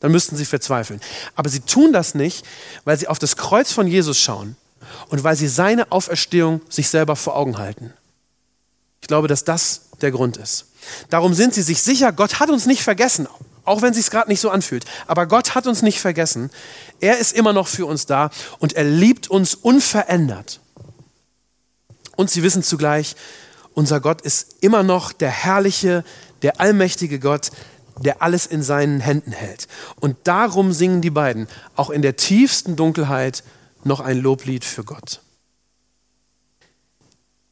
Dann 0.00 0.10
müssten 0.10 0.38
sie 0.38 0.46
verzweifeln. 0.46 1.02
Aber 1.34 1.50
sie 1.50 1.60
tun 1.60 1.92
das 1.92 2.14
nicht, 2.14 2.46
weil 2.84 2.98
sie 2.98 3.08
auf 3.08 3.18
das 3.18 3.36
Kreuz 3.36 3.72
von 3.72 3.86
Jesus 3.86 4.18
schauen 4.18 4.56
und 5.10 5.22
weil 5.22 5.36
sie 5.36 5.48
seine 5.48 5.92
Auferstehung 5.92 6.62
sich 6.70 6.88
selber 6.88 7.14
vor 7.14 7.36
Augen 7.36 7.58
halten. 7.58 7.92
Ich 9.02 9.08
glaube, 9.08 9.28
dass 9.28 9.44
das 9.44 9.82
der 10.00 10.12
Grund 10.12 10.38
ist. 10.38 10.68
Darum 11.10 11.34
sind 11.34 11.52
sie 11.52 11.60
sich 11.60 11.82
sicher, 11.82 12.10
Gott 12.12 12.40
hat 12.40 12.48
uns 12.48 12.64
nicht 12.64 12.82
vergessen, 12.82 13.28
auch 13.64 13.82
wenn 13.82 13.90
es 13.90 13.96
sich 13.96 14.10
gerade 14.10 14.30
nicht 14.30 14.40
so 14.40 14.50
anfühlt. 14.50 14.84
Aber 15.06 15.26
Gott 15.26 15.54
hat 15.54 15.66
uns 15.66 15.82
nicht 15.82 16.00
vergessen. 16.00 16.50
Er 17.00 17.18
ist 17.18 17.32
immer 17.32 17.52
noch 17.52 17.68
für 17.68 17.86
uns 17.86 18.06
da 18.06 18.30
und 18.58 18.74
er 18.74 18.84
liebt 18.84 19.28
uns 19.28 19.54
unverändert. 19.54 20.60
Und 22.16 22.30
sie 22.30 22.42
wissen 22.42 22.62
zugleich, 22.62 23.16
unser 23.74 24.00
Gott 24.00 24.20
ist 24.20 24.56
immer 24.60 24.82
noch 24.82 25.12
der 25.12 25.30
herrliche, 25.30 26.04
der 26.42 26.60
allmächtige 26.60 27.18
Gott, 27.18 27.50
der 27.98 28.22
alles 28.22 28.46
in 28.46 28.62
seinen 28.62 29.00
Händen 29.00 29.32
hält. 29.32 29.68
Und 30.00 30.16
darum 30.24 30.72
singen 30.72 31.00
die 31.00 31.10
beiden 31.10 31.48
auch 31.76 31.90
in 31.90 32.02
der 32.02 32.16
tiefsten 32.16 32.76
Dunkelheit 32.76 33.44
noch 33.84 34.00
ein 34.00 34.18
Loblied 34.18 34.64
für 34.64 34.84
Gott. 34.84 35.20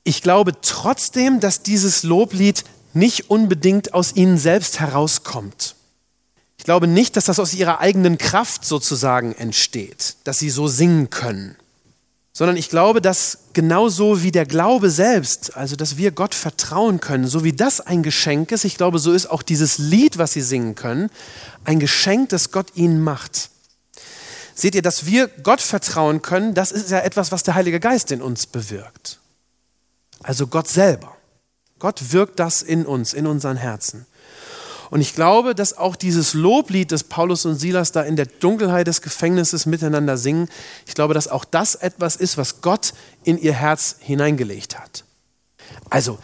Ich 0.02 0.22
glaube 0.22 0.60
trotzdem, 0.60 1.40
dass 1.40 1.62
dieses 1.62 2.02
Loblied 2.02 2.64
nicht 2.92 3.30
unbedingt 3.30 3.94
aus 3.94 4.14
ihnen 4.16 4.38
selbst 4.38 4.80
herauskommt. 4.80 5.76
Ich 6.60 6.64
glaube 6.64 6.86
nicht, 6.86 7.16
dass 7.16 7.24
das 7.24 7.38
aus 7.38 7.54
ihrer 7.54 7.80
eigenen 7.80 8.18
Kraft 8.18 8.66
sozusagen 8.66 9.32
entsteht, 9.32 10.16
dass 10.24 10.38
sie 10.38 10.50
so 10.50 10.68
singen 10.68 11.08
können 11.08 11.56
sondern 12.32 12.56
ich 12.56 12.70
glaube, 12.70 13.02
dass 13.02 13.38
genauso 13.52 14.22
wie 14.22 14.30
der 14.30 14.46
Glaube 14.46 14.88
selbst, 14.88 15.56
also 15.56 15.76
dass 15.76 15.96
wir 15.96 16.10
Gott 16.10 16.34
vertrauen 16.34 16.98
können, 17.00 17.26
so 17.26 17.44
wie 17.44 17.52
das 17.52 17.80
ein 17.80 18.02
Geschenk 18.02 18.52
ist, 18.52 18.64
ich 18.64 18.78
glaube, 18.78 18.98
so 18.98 19.12
ist 19.12 19.26
auch 19.26 19.42
dieses 19.42 19.78
Lied, 19.78 20.16
was 20.16 20.32
sie 20.32 20.40
singen 20.40 20.74
können, 20.74 21.10
ein 21.64 21.80
Geschenk, 21.80 22.30
das 22.30 22.50
Gott 22.50 22.68
ihnen 22.76 23.02
macht. 23.02 23.50
Seht 24.54 24.74
ihr, 24.74 24.82
dass 24.82 25.06
wir 25.06 25.28
Gott 25.28 25.60
vertrauen 25.60 26.22
können, 26.22 26.54
das 26.54 26.72
ist 26.72 26.90
ja 26.90 27.00
etwas, 27.00 27.32
was 27.32 27.42
der 27.42 27.56
Heilige 27.56 27.80
Geist 27.80 28.12
in 28.12 28.22
uns 28.22 28.46
bewirkt. 28.46 29.18
Also 30.22 30.46
Gott 30.46 30.68
selber. 30.68 31.16
Gott 31.78 32.12
wirkt 32.12 32.38
das 32.38 32.62
in 32.62 32.86
uns, 32.86 33.12
in 33.12 33.26
unseren 33.26 33.56
Herzen. 33.56 34.06
Und 34.90 35.00
ich 35.00 35.14
glaube, 35.14 35.54
dass 35.54 35.78
auch 35.78 35.94
dieses 35.94 36.34
Loblied, 36.34 36.90
das 36.90 37.04
Paulus 37.04 37.46
und 37.46 37.56
Silas 37.56 37.92
da 37.92 38.02
in 38.02 38.16
der 38.16 38.26
Dunkelheit 38.26 38.88
des 38.88 39.02
Gefängnisses 39.02 39.64
miteinander 39.64 40.16
singen, 40.16 40.48
ich 40.86 40.94
glaube, 40.94 41.14
dass 41.14 41.28
auch 41.28 41.44
das 41.44 41.76
etwas 41.76 42.16
ist, 42.16 42.36
was 42.36 42.60
Gott 42.60 42.92
in 43.22 43.38
ihr 43.38 43.54
Herz 43.54 43.96
hineingelegt 44.00 44.78
hat. 44.78 45.04
Also, 45.88 46.18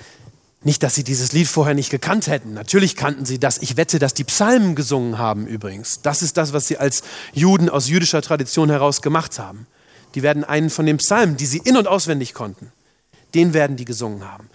nicht, 0.66 0.82
dass 0.82 0.96
sie 0.96 1.04
dieses 1.04 1.30
Lied 1.30 1.46
vorher 1.46 1.75
nicht 1.75 1.90
gekannt 1.90 2.26
hätten. 2.26 2.52
Natürlich 2.52 2.96
kannten 2.96 3.25
sie 3.25 3.38
das. 3.38 3.58
Ich 3.58 3.76
wette, 3.76 4.00
dass 4.00 4.14
die 4.14 4.25
Psalmen 4.25 4.75
gesungen 4.75 5.16
haben 5.16 5.46
übrigens. 5.46 6.02
Das 6.02 6.23
ist 6.23 6.37
das, 6.37 6.52
was 6.52 6.66
sie 6.66 6.76
als 6.76 7.04
Juden 7.32 7.70
aus 7.70 7.88
jüdischer 7.88 8.20
Tradition 8.20 8.68
heraus 8.68 9.00
gemacht 9.00 9.38
haben. 9.38 9.68
Die 10.16 10.25
werden 10.25 10.42
einen 10.42 10.70
von 10.70 10.87
den 10.87 10.96
Psalmen, 10.96 11.37
die 11.37 11.46
sie 11.46 11.58
in- 11.58 11.76
und 11.76 11.87
auswendig 11.87 12.35
konnten, 12.35 12.73
den 13.35 13.52
werden 13.52 13.76
die 13.76 13.85
gesungen 13.85 14.25
haben. 14.25 14.49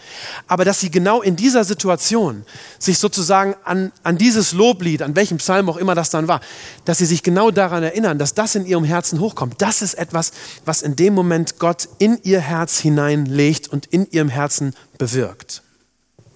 Aber 0.48 0.66
dass 0.66 0.80
sie 0.80 0.90
genau 0.90 1.22
in 1.22 1.36
dieser 1.36 1.64
Situation 1.64 2.46
sich 2.80 2.98
sozusagen 2.98 3.56
an, 3.64 3.92
an 4.04 4.18
dieses 4.18 4.54
Loblied, 4.54 5.02
an 5.02 5.16
welchem 5.16 5.38
Psalm 5.38 5.70
auch 5.70 5.78
immer 5.78 5.94
das 5.94 6.10
dann 6.10 6.28
war, 6.28 6.42
dass 6.86 6.98
sie 6.98 7.06
sich 7.06 7.22
genau 7.22 7.52
daran 7.52 7.84
erinnern, 7.84 8.18
dass 8.18 8.34
das 8.34 8.56
in 8.56 8.66
ihrem 8.66 8.84
Herzen 8.84 9.20
hochkommt, 9.20 9.62
das 9.62 9.82
ist 9.82 9.96
etwas, 9.96 10.32
was 10.66 10.82
in 10.82 10.96
dem 10.96 11.14
Moment 11.14 11.60
Gott 11.60 11.90
in 12.00 12.20
ihr 12.24 12.40
Herz 12.40 12.80
hineinlegt 12.80 13.68
und 13.68 13.86
in 13.88 14.10
ihrem 14.10 14.30
Herzen 14.30 14.74
bewirkt. 14.98 15.62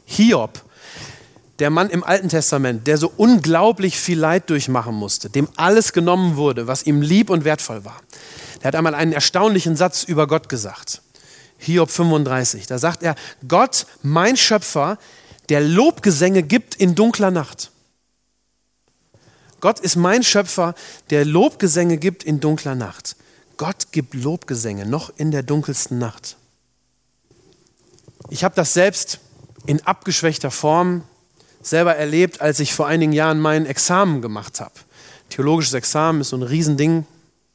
Hiob, 0.05 0.61
der 1.59 1.69
Mann 1.69 1.89
im 1.89 2.03
Alten 2.03 2.29
Testament, 2.29 2.85
der 2.85 2.97
so 2.97 3.11
unglaublich 3.15 3.97
viel 3.97 4.19
Leid 4.19 4.49
durchmachen 4.49 4.93
musste, 4.93 5.29
dem 5.29 5.47
alles 5.55 5.93
genommen 5.93 6.35
wurde, 6.35 6.67
was 6.67 6.83
ihm 6.83 7.01
lieb 7.01 7.29
und 7.29 7.45
wertvoll 7.45 7.85
war, 7.85 8.01
der 8.61 8.67
hat 8.67 8.75
einmal 8.75 8.93
einen 8.93 9.13
erstaunlichen 9.13 9.75
Satz 9.75 10.03
über 10.03 10.27
Gott 10.27 10.49
gesagt. 10.49 11.01
Hiob 11.65 11.89
35. 11.89 12.67
Da 12.67 12.77
sagt 12.77 13.03
er, 13.03 13.15
Gott, 13.47 13.85
mein 14.01 14.37
Schöpfer, 14.37 14.97
der 15.49 15.61
Lobgesänge 15.61 16.43
gibt 16.43 16.75
in 16.75 16.95
dunkler 16.95 17.31
Nacht. 17.31 17.71
Gott 19.59 19.79
ist 19.79 19.95
mein 19.95 20.23
Schöpfer, 20.23 20.75
der 21.09 21.25
Lobgesänge 21.25 21.97
gibt 21.97 22.23
in 22.23 22.39
dunkler 22.39 22.75
Nacht. 22.75 23.15
Gott 23.57 23.91
gibt 23.91 24.13
Lobgesänge 24.13 24.85
noch 24.85 25.11
in 25.17 25.31
der 25.31 25.43
dunkelsten 25.43 25.97
Nacht. 25.97 26.37
Ich 28.29 28.43
habe 28.43 28.55
das 28.55 28.73
selbst 28.73 29.19
in 29.65 29.81
abgeschwächter 29.85 30.51
Form 30.51 31.03
selber 31.61 31.95
erlebt, 31.95 32.41
als 32.41 32.59
ich 32.59 32.73
vor 32.73 32.87
einigen 32.87 33.13
Jahren 33.13 33.39
mein 33.39 33.65
Examen 33.65 34.21
gemacht 34.21 34.59
habe. 34.59 34.73
Theologisches 35.29 35.73
Examen 35.73 36.21
ist 36.21 36.29
so 36.29 36.37
ein 36.37 36.43
Riesending, 36.43 37.05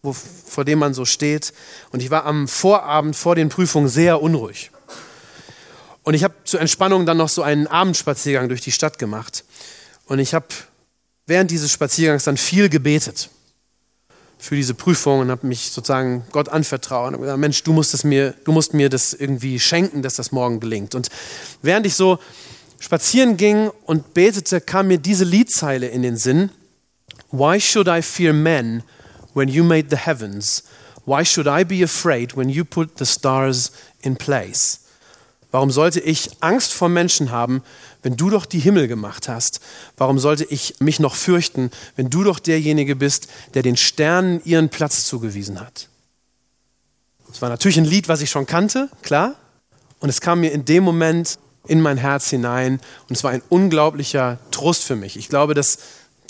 wo, 0.02 0.12
vor 0.12 0.64
dem 0.64 0.78
man 0.78 0.94
so 0.94 1.04
steht. 1.04 1.52
Und 1.90 2.02
ich 2.02 2.10
war 2.10 2.24
am 2.26 2.48
Vorabend 2.48 3.16
vor 3.16 3.34
den 3.34 3.48
Prüfungen 3.48 3.88
sehr 3.88 4.22
unruhig. 4.22 4.70
Und 6.02 6.14
ich 6.14 6.24
habe 6.24 6.34
zur 6.44 6.60
Entspannung 6.60 7.06
dann 7.06 7.18
noch 7.18 7.28
so 7.28 7.42
einen 7.42 7.66
Abendspaziergang 7.66 8.48
durch 8.48 8.62
die 8.62 8.72
Stadt 8.72 8.98
gemacht. 8.98 9.44
Und 10.06 10.18
ich 10.18 10.34
habe 10.34 10.46
während 11.26 11.50
dieses 11.50 11.70
Spaziergangs 11.70 12.24
dann 12.24 12.36
viel 12.36 12.68
gebetet 12.68 13.30
für 14.38 14.56
diese 14.56 14.72
Prüfung 14.72 15.20
und 15.20 15.30
habe 15.30 15.46
mich 15.46 15.70
sozusagen 15.70 16.24
Gott 16.32 16.48
anvertraut 16.48 17.12
und 17.12 17.20
gesagt, 17.20 17.38
Mensch, 17.38 17.62
du 17.62 17.74
musst, 17.74 17.92
es 17.92 18.04
mir, 18.04 18.34
du 18.44 18.52
musst 18.52 18.72
mir 18.72 18.88
das 18.88 19.12
irgendwie 19.12 19.60
schenken, 19.60 20.02
dass 20.02 20.14
das 20.14 20.32
morgen 20.32 20.60
gelingt. 20.60 20.94
Und 20.94 21.10
während 21.60 21.84
ich 21.84 21.94
so 21.94 22.18
spazieren 22.78 23.36
ging 23.36 23.70
und 23.84 24.14
betete, 24.14 24.62
kam 24.62 24.88
mir 24.88 24.98
diese 24.98 25.24
Liedzeile 25.24 25.88
in 25.88 26.02
den 26.02 26.16
Sinn. 26.16 26.50
Why 27.30 27.60
should 27.60 27.86
I 27.86 28.00
fear 28.00 28.32
men 28.32 28.82
when 29.34 29.48
you 29.48 29.64
made 29.64 29.90
the 29.90 29.96
heavens, 29.96 30.62
why 31.04 31.24
should 31.24 31.46
I 31.46 31.64
be 31.64 31.82
afraid 31.82 32.36
when 32.36 32.48
you 32.48 32.64
put 32.64 32.98
the 32.98 33.06
stars 33.06 33.72
in 34.02 34.16
place? 34.16 34.80
Warum 35.52 35.70
sollte 35.70 35.98
ich 36.00 36.30
Angst 36.40 36.72
vor 36.72 36.88
Menschen 36.88 37.32
haben, 37.32 37.62
wenn 38.02 38.16
du 38.16 38.30
doch 38.30 38.46
die 38.46 38.60
Himmel 38.60 38.86
gemacht 38.86 39.28
hast? 39.28 39.60
Warum 39.96 40.18
sollte 40.18 40.44
ich 40.44 40.76
mich 40.78 41.00
noch 41.00 41.16
fürchten, 41.16 41.70
wenn 41.96 42.08
du 42.08 42.22
doch 42.22 42.38
derjenige 42.38 42.94
bist, 42.94 43.28
der 43.54 43.62
den 43.62 43.76
Sternen 43.76 44.40
ihren 44.44 44.68
Platz 44.68 45.06
zugewiesen 45.06 45.60
hat? 45.60 45.88
Es 47.32 47.42
war 47.42 47.48
natürlich 47.48 47.78
ein 47.78 47.84
Lied, 47.84 48.08
was 48.08 48.20
ich 48.20 48.30
schon 48.30 48.46
kannte, 48.46 48.90
klar. 49.02 49.34
Und 49.98 50.08
es 50.08 50.20
kam 50.20 50.40
mir 50.40 50.52
in 50.52 50.64
dem 50.64 50.84
Moment 50.84 51.38
in 51.66 51.80
mein 51.80 51.98
Herz 51.98 52.30
hinein 52.30 52.80
und 53.08 53.16
es 53.16 53.22
war 53.22 53.32
ein 53.32 53.42
unglaublicher 53.48 54.38
Trost 54.50 54.84
für 54.84 54.96
mich. 54.96 55.16
Ich 55.16 55.28
glaube, 55.28 55.54
dass 55.54 55.78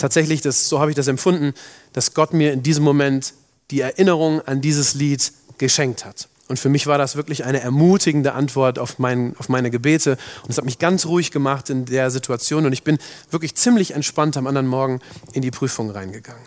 tatsächlich, 0.01 0.41
das, 0.41 0.67
so 0.67 0.79
habe 0.79 0.91
ich 0.91 0.95
das 0.95 1.07
empfunden, 1.07 1.53
dass 1.93 2.13
Gott 2.13 2.33
mir 2.33 2.51
in 2.51 2.63
diesem 2.63 2.83
Moment 2.83 3.33
die 3.69 3.81
Erinnerung 3.81 4.41
an 4.41 4.61
dieses 4.61 4.95
Lied 4.95 5.31
geschenkt 5.57 6.03
hat. 6.05 6.27
Und 6.47 6.57
für 6.57 6.67
mich 6.67 6.85
war 6.85 6.97
das 6.97 7.15
wirklich 7.15 7.45
eine 7.45 7.61
ermutigende 7.61 8.33
Antwort 8.33 8.77
auf, 8.77 8.99
mein, 8.99 9.35
auf 9.37 9.47
meine 9.47 9.71
Gebete. 9.71 10.17
Und 10.43 10.49
es 10.49 10.57
hat 10.57 10.65
mich 10.65 10.79
ganz 10.79 11.05
ruhig 11.05 11.31
gemacht 11.31 11.69
in 11.69 11.85
der 11.85 12.11
Situation. 12.11 12.65
Und 12.65 12.73
ich 12.73 12.83
bin 12.83 12.97
wirklich 13.29 13.55
ziemlich 13.55 13.91
entspannt 13.91 14.35
am 14.35 14.47
anderen 14.47 14.67
Morgen 14.67 14.99
in 15.31 15.43
die 15.43 15.51
Prüfung 15.51 15.89
reingegangen. 15.91 16.43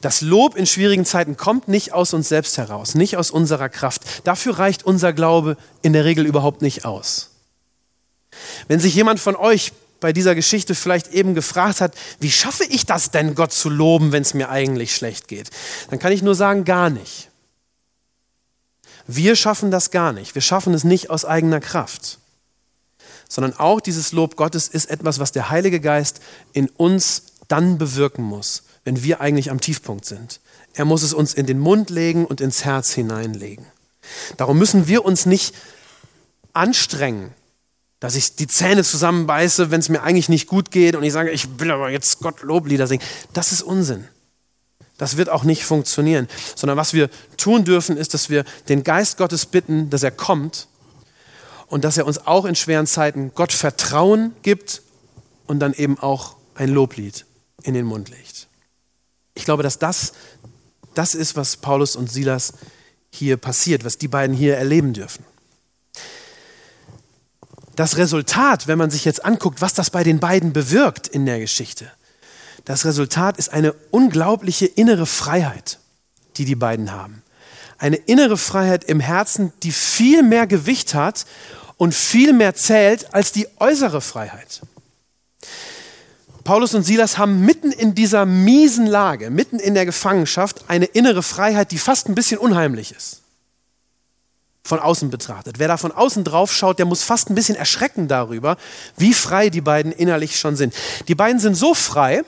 Das 0.00 0.22
Lob 0.22 0.56
in 0.56 0.66
schwierigen 0.66 1.04
Zeiten 1.04 1.36
kommt 1.36 1.68
nicht 1.68 1.92
aus 1.92 2.14
uns 2.14 2.28
selbst 2.28 2.58
heraus, 2.58 2.96
nicht 2.96 3.16
aus 3.16 3.30
unserer 3.30 3.68
Kraft. 3.68 4.02
Dafür 4.24 4.58
reicht 4.58 4.82
unser 4.82 5.12
Glaube 5.12 5.56
in 5.82 5.92
der 5.92 6.04
Regel 6.04 6.26
überhaupt 6.26 6.60
nicht 6.60 6.84
aus. 6.84 7.30
Wenn 8.66 8.80
sich 8.80 8.96
jemand 8.96 9.20
von 9.20 9.36
euch 9.36 9.70
bei 10.04 10.12
dieser 10.12 10.34
Geschichte 10.34 10.74
vielleicht 10.74 11.14
eben 11.14 11.34
gefragt 11.34 11.80
hat, 11.80 11.94
wie 12.20 12.30
schaffe 12.30 12.64
ich 12.64 12.84
das 12.84 13.10
denn, 13.10 13.34
Gott 13.34 13.54
zu 13.54 13.70
loben, 13.70 14.12
wenn 14.12 14.20
es 14.20 14.34
mir 14.34 14.50
eigentlich 14.50 14.94
schlecht 14.94 15.28
geht, 15.28 15.48
dann 15.88 15.98
kann 15.98 16.12
ich 16.12 16.20
nur 16.20 16.34
sagen, 16.34 16.66
gar 16.66 16.90
nicht. 16.90 17.30
Wir 19.06 19.34
schaffen 19.34 19.70
das 19.70 19.90
gar 19.90 20.12
nicht. 20.12 20.34
Wir 20.34 20.42
schaffen 20.42 20.74
es 20.74 20.84
nicht 20.84 21.08
aus 21.08 21.24
eigener 21.24 21.58
Kraft, 21.58 22.18
sondern 23.30 23.54
auch 23.54 23.80
dieses 23.80 24.12
Lob 24.12 24.36
Gottes 24.36 24.68
ist 24.68 24.90
etwas, 24.90 25.20
was 25.20 25.32
der 25.32 25.48
Heilige 25.48 25.80
Geist 25.80 26.20
in 26.52 26.68
uns 26.68 27.22
dann 27.48 27.78
bewirken 27.78 28.24
muss, 28.24 28.64
wenn 28.84 29.02
wir 29.02 29.22
eigentlich 29.22 29.50
am 29.50 29.62
Tiefpunkt 29.62 30.04
sind. 30.04 30.42
Er 30.74 30.84
muss 30.84 31.02
es 31.02 31.14
uns 31.14 31.32
in 31.32 31.46
den 31.46 31.58
Mund 31.58 31.88
legen 31.88 32.26
und 32.26 32.42
ins 32.42 32.66
Herz 32.66 32.92
hineinlegen. 32.92 33.64
Darum 34.36 34.58
müssen 34.58 34.86
wir 34.86 35.02
uns 35.02 35.24
nicht 35.24 35.54
anstrengen, 36.52 37.32
dass 38.00 38.16
ich 38.16 38.36
die 38.36 38.46
Zähne 38.46 38.84
zusammenbeiße, 38.84 39.70
wenn 39.70 39.80
es 39.80 39.88
mir 39.88 40.02
eigentlich 40.02 40.28
nicht 40.28 40.46
gut 40.46 40.70
geht 40.70 40.94
und 40.96 41.04
ich 41.04 41.12
sage, 41.12 41.30
ich 41.30 41.58
will 41.58 41.70
aber 41.70 41.90
jetzt 41.90 42.20
Gott 42.20 42.42
Loblieder 42.42 42.86
singen. 42.86 43.02
Das 43.32 43.52
ist 43.52 43.62
Unsinn. 43.62 44.06
Das 44.98 45.16
wird 45.16 45.28
auch 45.28 45.44
nicht 45.44 45.64
funktionieren. 45.64 46.28
Sondern 46.54 46.76
was 46.76 46.92
wir 46.92 47.08
tun 47.36 47.64
dürfen, 47.64 47.96
ist, 47.96 48.14
dass 48.14 48.30
wir 48.30 48.44
den 48.68 48.84
Geist 48.84 49.16
Gottes 49.16 49.46
bitten, 49.46 49.90
dass 49.90 50.02
er 50.02 50.10
kommt 50.10 50.68
und 51.66 51.84
dass 51.84 51.96
er 51.96 52.06
uns 52.06 52.26
auch 52.26 52.44
in 52.44 52.54
schweren 52.54 52.86
Zeiten 52.86 53.32
Gott 53.34 53.52
Vertrauen 53.52 54.34
gibt 54.42 54.82
und 55.46 55.60
dann 55.60 55.72
eben 55.72 55.98
auch 55.98 56.36
ein 56.54 56.68
Loblied 56.68 57.24
in 57.62 57.74
den 57.74 57.86
Mund 57.86 58.10
legt. 58.10 58.48
Ich 59.34 59.44
glaube, 59.44 59.62
dass 59.62 59.78
das 59.78 60.12
das 60.94 61.14
ist, 61.14 61.36
was 61.36 61.56
Paulus 61.56 61.96
und 61.96 62.10
Silas 62.10 62.52
hier 63.10 63.36
passiert, 63.36 63.84
was 63.84 63.98
die 63.98 64.08
beiden 64.08 64.34
hier 64.34 64.56
erleben 64.56 64.92
dürfen 64.92 65.24
das 67.76 67.96
Resultat, 67.96 68.66
wenn 68.66 68.78
man 68.78 68.90
sich 68.90 69.04
jetzt 69.04 69.24
anguckt, 69.24 69.60
was 69.60 69.74
das 69.74 69.90
bei 69.90 70.04
den 70.04 70.20
beiden 70.20 70.52
bewirkt 70.52 71.08
in 71.08 71.26
der 71.26 71.40
Geschichte, 71.40 71.90
das 72.64 72.84
Resultat 72.84 73.36
ist 73.36 73.52
eine 73.52 73.74
unglaubliche 73.90 74.66
innere 74.66 75.06
Freiheit, 75.06 75.78
die 76.36 76.44
die 76.44 76.54
beiden 76.54 76.92
haben. 76.92 77.22
Eine 77.76 77.96
innere 77.96 78.38
Freiheit 78.38 78.84
im 78.84 79.00
Herzen, 79.00 79.52
die 79.62 79.72
viel 79.72 80.22
mehr 80.22 80.46
Gewicht 80.46 80.94
hat 80.94 81.26
und 81.76 81.94
viel 81.94 82.32
mehr 82.32 82.54
zählt 82.54 83.12
als 83.12 83.32
die 83.32 83.48
äußere 83.58 84.00
Freiheit. 84.00 84.62
Paulus 86.44 86.74
und 86.74 86.84
Silas 86.84 87.18
haben 87.18 87.40
mitten 87.40 87.72
in 87.72 87.94
dieser 87.94 88.26
miesen 88.26 88.86
Lage, 88.86 89.30
mitten 89.30 89.58
in 89.58 89.74
der 89.74 89.86
Gefangenschaft, 89.86 90.64
eine 90.68 90.84
innere 90.84 91.22
Freiheit, 91.22 91.72
die 91.72 91.78
fast 91.78 92.08
ein 92.08 92.14
bisschen 92.14 92.38
unheimlich 92.38 92.94
ist. 92.94 93.23
Von 94.66 94.78
außen 94.78 95.10
betrachtet. 95.10 95.58
Wer 95.58 95.68
da 95.68 95.76
von 95.76 95.92
außen 95.92 96.24
drauf 96.24 96.50
schaut, 96.50 96.78
der 96.78 96.86
muss 96.86 97.02
fast 97.02 97.28
ein 97.28 97.34
bisschen 97.34 97.54
erschrecken 97.54 98.08
darüber, 98.08 98.56
wie 98.96 99.12
frei 99.12 99.50
die 99.50 99.60
beiden 99.60 99.92
innerlich 99.92 100.38
schon 100.38 100.56
sind. 100.56 100.74
Die 101.06 101.14
beiden 101.14 101.38
sind 101.38 101.54
so 101.54 101.74
frei, 101.74 102.22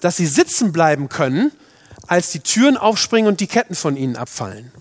dass 0.00 0.16
sie 0.16 0.26
sitzen 0.26 0.72
bleiben 0.72 1.10
können, 1.10 1.52
als 2.06 2.30
die 2.30 2.40
Türen 2.40 2.76
aufspringen 2.76 3.28
und 3.28 3.40
die 3.40 3.46
Ketten 3.46 3.74
von 3.74 3.96
ihnen 3.96 4.16
abfallen. 4.16 4.72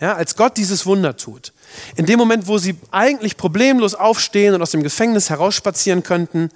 Ja, 0.00 0.14
als 0.14 0.34
Gott 0.34 0.56
dieses 0.56 0.86
Wunder 0.86 1.16
tut. 1.16 1.52
In 1.94 2.06
dem 2.06 2.18
Moment, 2.18 2.46
wo 2.46 2.58
sie 2.58 2.76
eigentlich 2.90 3.36
problemlos 3.36 3.94
aufstehen 3.94 4.54
und 4.54 4.62
aus 4.62 4.70
dem 4.70 4.82
Gefängnis 4.82 5.28
herausspazieren 5.28 6.02
könnten, 6.02 6.48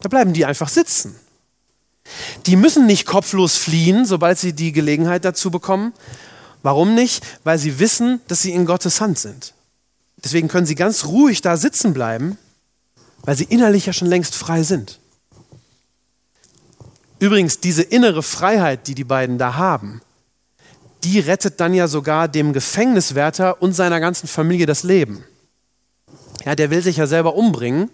da 0.00 0.08
bleiben 0.08 0.34
die 0.34 0.44
einfach 0.44 0.68
sitzen. 0.68 1.18
Die 2.44 2.54
müssen 2.54 2.86
nicht 2.86 3.06
kopflos 3.06 3.56
fliehen, 3.56 4.04
sobald 4.04 4.38
sie 4.38 4.52
die 4.52 4.72
Gelegenheit 4.72 5.24
dazu 5.24 5.50
bekommen. 5.50 5.92
Warum 6.66 6.96
nicht? 6.96 7.24
Weil 7.44 7.58
sie 7.58 7.78
wissen, 7.78 8.20
dass 8.26 8.42
sie 8.42 8.50
in 8.50 8.66
Gottes 8.66 9.00
Hand 9.00 9.20
sind. 9.20 9.54
Deswegen 10.16 10.48
können 10.48 10.66
sie 10.66 10.74
ganz 10.74 11.04
ruhig 11.04 11.40
da 11.40 11.56
sitzen 11.56 11.94
bleiben, 11.94 12.38
weil 13.22 13.36
sie 13.36 13.44
innerlich 13.44 13.86
ja 13.86 13.92
schon 13.92 14.08
längst 14.08 14.34
frei 14.34 14.64
sind. 14.64 14.98
Übrigens, 17.20 17.60
diese 17.60 17.82
innere 17.82 18.24
Freiheit, 18.24 18.88
die 18.88 18.96
die 18.96 19.04
beiden 19.04 19.38
da 19.38 19.54
haben, 19.54 20.02
die 21.04 21.20
rettet 21.20 21.60
dann 21.60 21.72
ja 21.72 21.86
sogar 21.86 22.26
dem 22.26 22.52
Gefängniswärter 22.52 23.62
und 23.62 23.72
seiner 23.72 24.00
ganzen 24.00 24.26
Familie 24.26 24.66
das 24.66 24.82
Leben. 24.82 25.22
Ja, 26.44 26.56
der 26.56 26.70
will 26.70 26.82
sich 26.82 26.96
ja 26.96 27.06
selber 27.06 27.36
umbringen, 27.36 27.90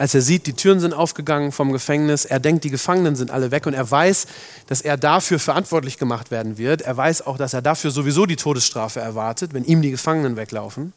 als 0.00 0.14
er 0.14 0.22
sieht, 0.22 0.46
die 0.46 0.54
Türen 0.54 0.80
sind 0.80 0.94
aufgegangen 0.94 1.52
vom 1.52 1.72
Gefängnis. 1.72 2.24
Er 2.24 2.40
denkt, 2.40 2.64
die 2.64 2.70
Gefangenen 2.70 3.16
sind 3.16 3.30
alle 3.30 3.50
weg 3.50 3.66
und 3.66 3.74
er 3.74 3.90
weiß, 3.90 4.26
dass 4.66 4.80
er 4.80 4.96
dafür 4.96 5.38
verantwortlich 5.38 5.98
gemacht 5.98 6.30
werden 6.30 6.56
wird. 6.56 6.80
Er 6.80 6.96
weiß 6.96 7.26
auch, 7.26 7.36
dass 7.36 7.52
er 7.52 7.60
dafür 7.60 7.90
sowieso 7.90 8.24
die 8.24 8.36
Todesstrafe 8.36 8.98
erwartet, 9.00 9.52
wenn 9.52 9.62
ihm 9.62 9.82
die 9.82 9.90
Gefangenen 9.90 10.36
weglaufen. 10.36 10.94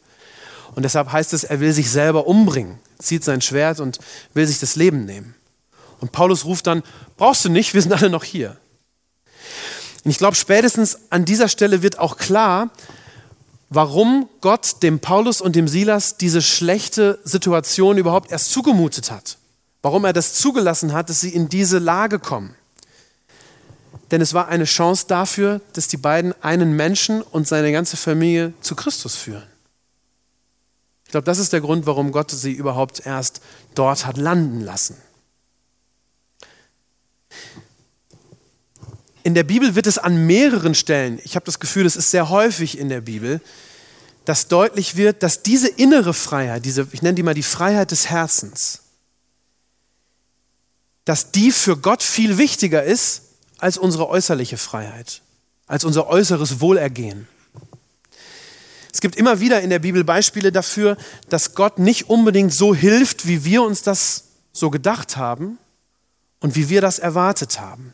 Und 0.73 0.83
deshalb 0.83 1.11
heißt 1.11 1.33
es, 1.33 1.43
er 1.43 1.59
will 1.59 1.73
sich 1.73 1.91
selber 1.91 2.27
umbringen, 2.27 2.79
zieht 2.97 3.25
sein 3.25 3.41
Schwert 3.41 3.81
und 3.81 3.99
will 4.33 4.47
sich 4.47 4.61
das 4.61 4.77
Leben 4.77 5.03
nehmen. 5.03 5.35
Und 5.99 6.13
Paulus 6.13 6.45
ruft 6.45 6.67
dann, 6.67 6.81
brauchst 7.17 7.43
du 7.43 7.49
nicht, 7.49 7.73
wir 7.73 7.81
sind 7.81 7.91
alle 7.91 8.09
noch 8.09 8.23
hier. 8.23 8.55
Und 10.05 10.11
ich 10.11 10.17
glaube, 10.17 10.37
spätestens 10.37 10.97
an 11.09 11.25
dieser 11.25 11.49
Stelle 11.49 11.81
wird 11.81 11.99
auch 11.99 12.15
klar, 12.15 12.69
warum 13.73 14.29
Gott 14.41 14.83
dem 14.83 14.99
Paulus 14.99 15.41
und 15.41 15.55
dem 15.55 15.67
Silas 15.67 16.17
diese 16.17 16.41
schlechte 16.41 17.19
Situation 17.23 17.97
überhaupt 17.97 18.31
erst 18.31 18.51
zugemutet 18.51 19.09
hat. 19.09 19.37
Warum 19.81 20.05
er 20.05 20.13
das 20.13 20.35
zugelassen 20.35 20.93
hat, 20.93 21.09
dass 21.09 21.21
sie 21.21 21.33
in 21.33 21.49
diese 21.49 21.79
Lage 21.79 22.19
kommen. 22.19 22.55
Denn 24.11 24.21
es 24.21 24.33
war 24.33 24.47
eine 24.47 24.65
Chance 24.65 25.05
dafür, 25.07 25.59
dass 25.73 25.87
die 25.87 25.97
beiden 25.97 26.33
einen 26.43 26.75
Menschen 26.75 27.21
und 27.21 27.47
seine 27.47 27.71
ganze 27.71 27.97
Familie 27.97 28.53
zu 28.61 28.75
Christus 28.75 29.15
führen. 29.15 29.47
Ich 31.05 31.11
glaube, 31.11 31.25
das 31.25 31.39
ist 31.39 31.51
der 31.51 31.61
Grund, 31.61 31.85
warum 31.85 32.11
Gott 32.11 32.31
sie 32.31 32.53
überhaupt 32.53 33.05
erst 33.05 33.41
dort 33.75 34.05
hat 34.05 34.17
landen 34.17 34.61
lassen. 34.61 34.97
In 39.23 39.35
der 39.35 39.43
Bibel 39.43 39.75
wird 39.75 39.87
es 39.87 39.97
an 39.97 40.27
mehreren 40.27 40.75
Stellen, 40.75 41.19
ich 41.23 41.35
habe 41.35 41.45
das 41.45 41.59
Gefühl, 41.59 41.85
es 41.85 41.95
ist 41.95 42.11
sehr 42.11 42.29
häufig 42.29 42.77
in 42.77 42.89
der 42.89 42.99
Bibel, 42.99 43.39
dass 44.25 44.49
deutlich 44.49 44.97
wird, 44.97 45.23
dass 45.23 45.43
diese 45.43 45.69
innere 45.69 46.13
Freiheit, 46.13 46.65
diese, 46.65 46.87
ich 46.91 47.01
nenne 47.01 47.15
die 47.15 47.23
mal 47.23 47.33
die 47.33 47.43
Freiheit 47.43 47.91
des 47.91 48.09
Herzens, 48.09 48.81
dass 51.05 51.31
die 51.31 51.51
für 51.51 51.77
Gott 51.77 52.03
viel 52.03 52.37
wichtiger 52.37 52.83
ist 52.83 53.23
als 53.59 53.77
unsere 53.77 54.09
äußerliche 54.09 54.57
Freiheit, 54.57 55.21
als 55.67 55.85
unser 55.85 56.07
äußeres 56.07 56.59
Wohlergehen. 56.59 57.27
Es 58.93 58.99
gibt 58.99 59.15
immer 59.15 59.39
wieder 59.39 59.61
in 59.61 59.69
der 59.69 59.79
Bibel 59.79 60.03
Beispiele 60.03 60.51
dafür, 60.51 60.97
dass 61.29 61.55
Gott 61.55 61.79
nicht 61.79 62.09
unbedingt 62.09 62.53
so 62.53 62.75
hilft, 62.75 63.25
wie 63.25 63.45
wir 63.45 63.63
uns 63.63 63.81
das 63.83 64.25
so 64.51 64.69
gedacht 64.69 65.15
haben 65.17 65.57
und 66.41 66.55
wie 66.55 66.69
wir 66.69 66.81
das 66.81 66.99
erwartet 66.99 67.59
haben 67.59 67.93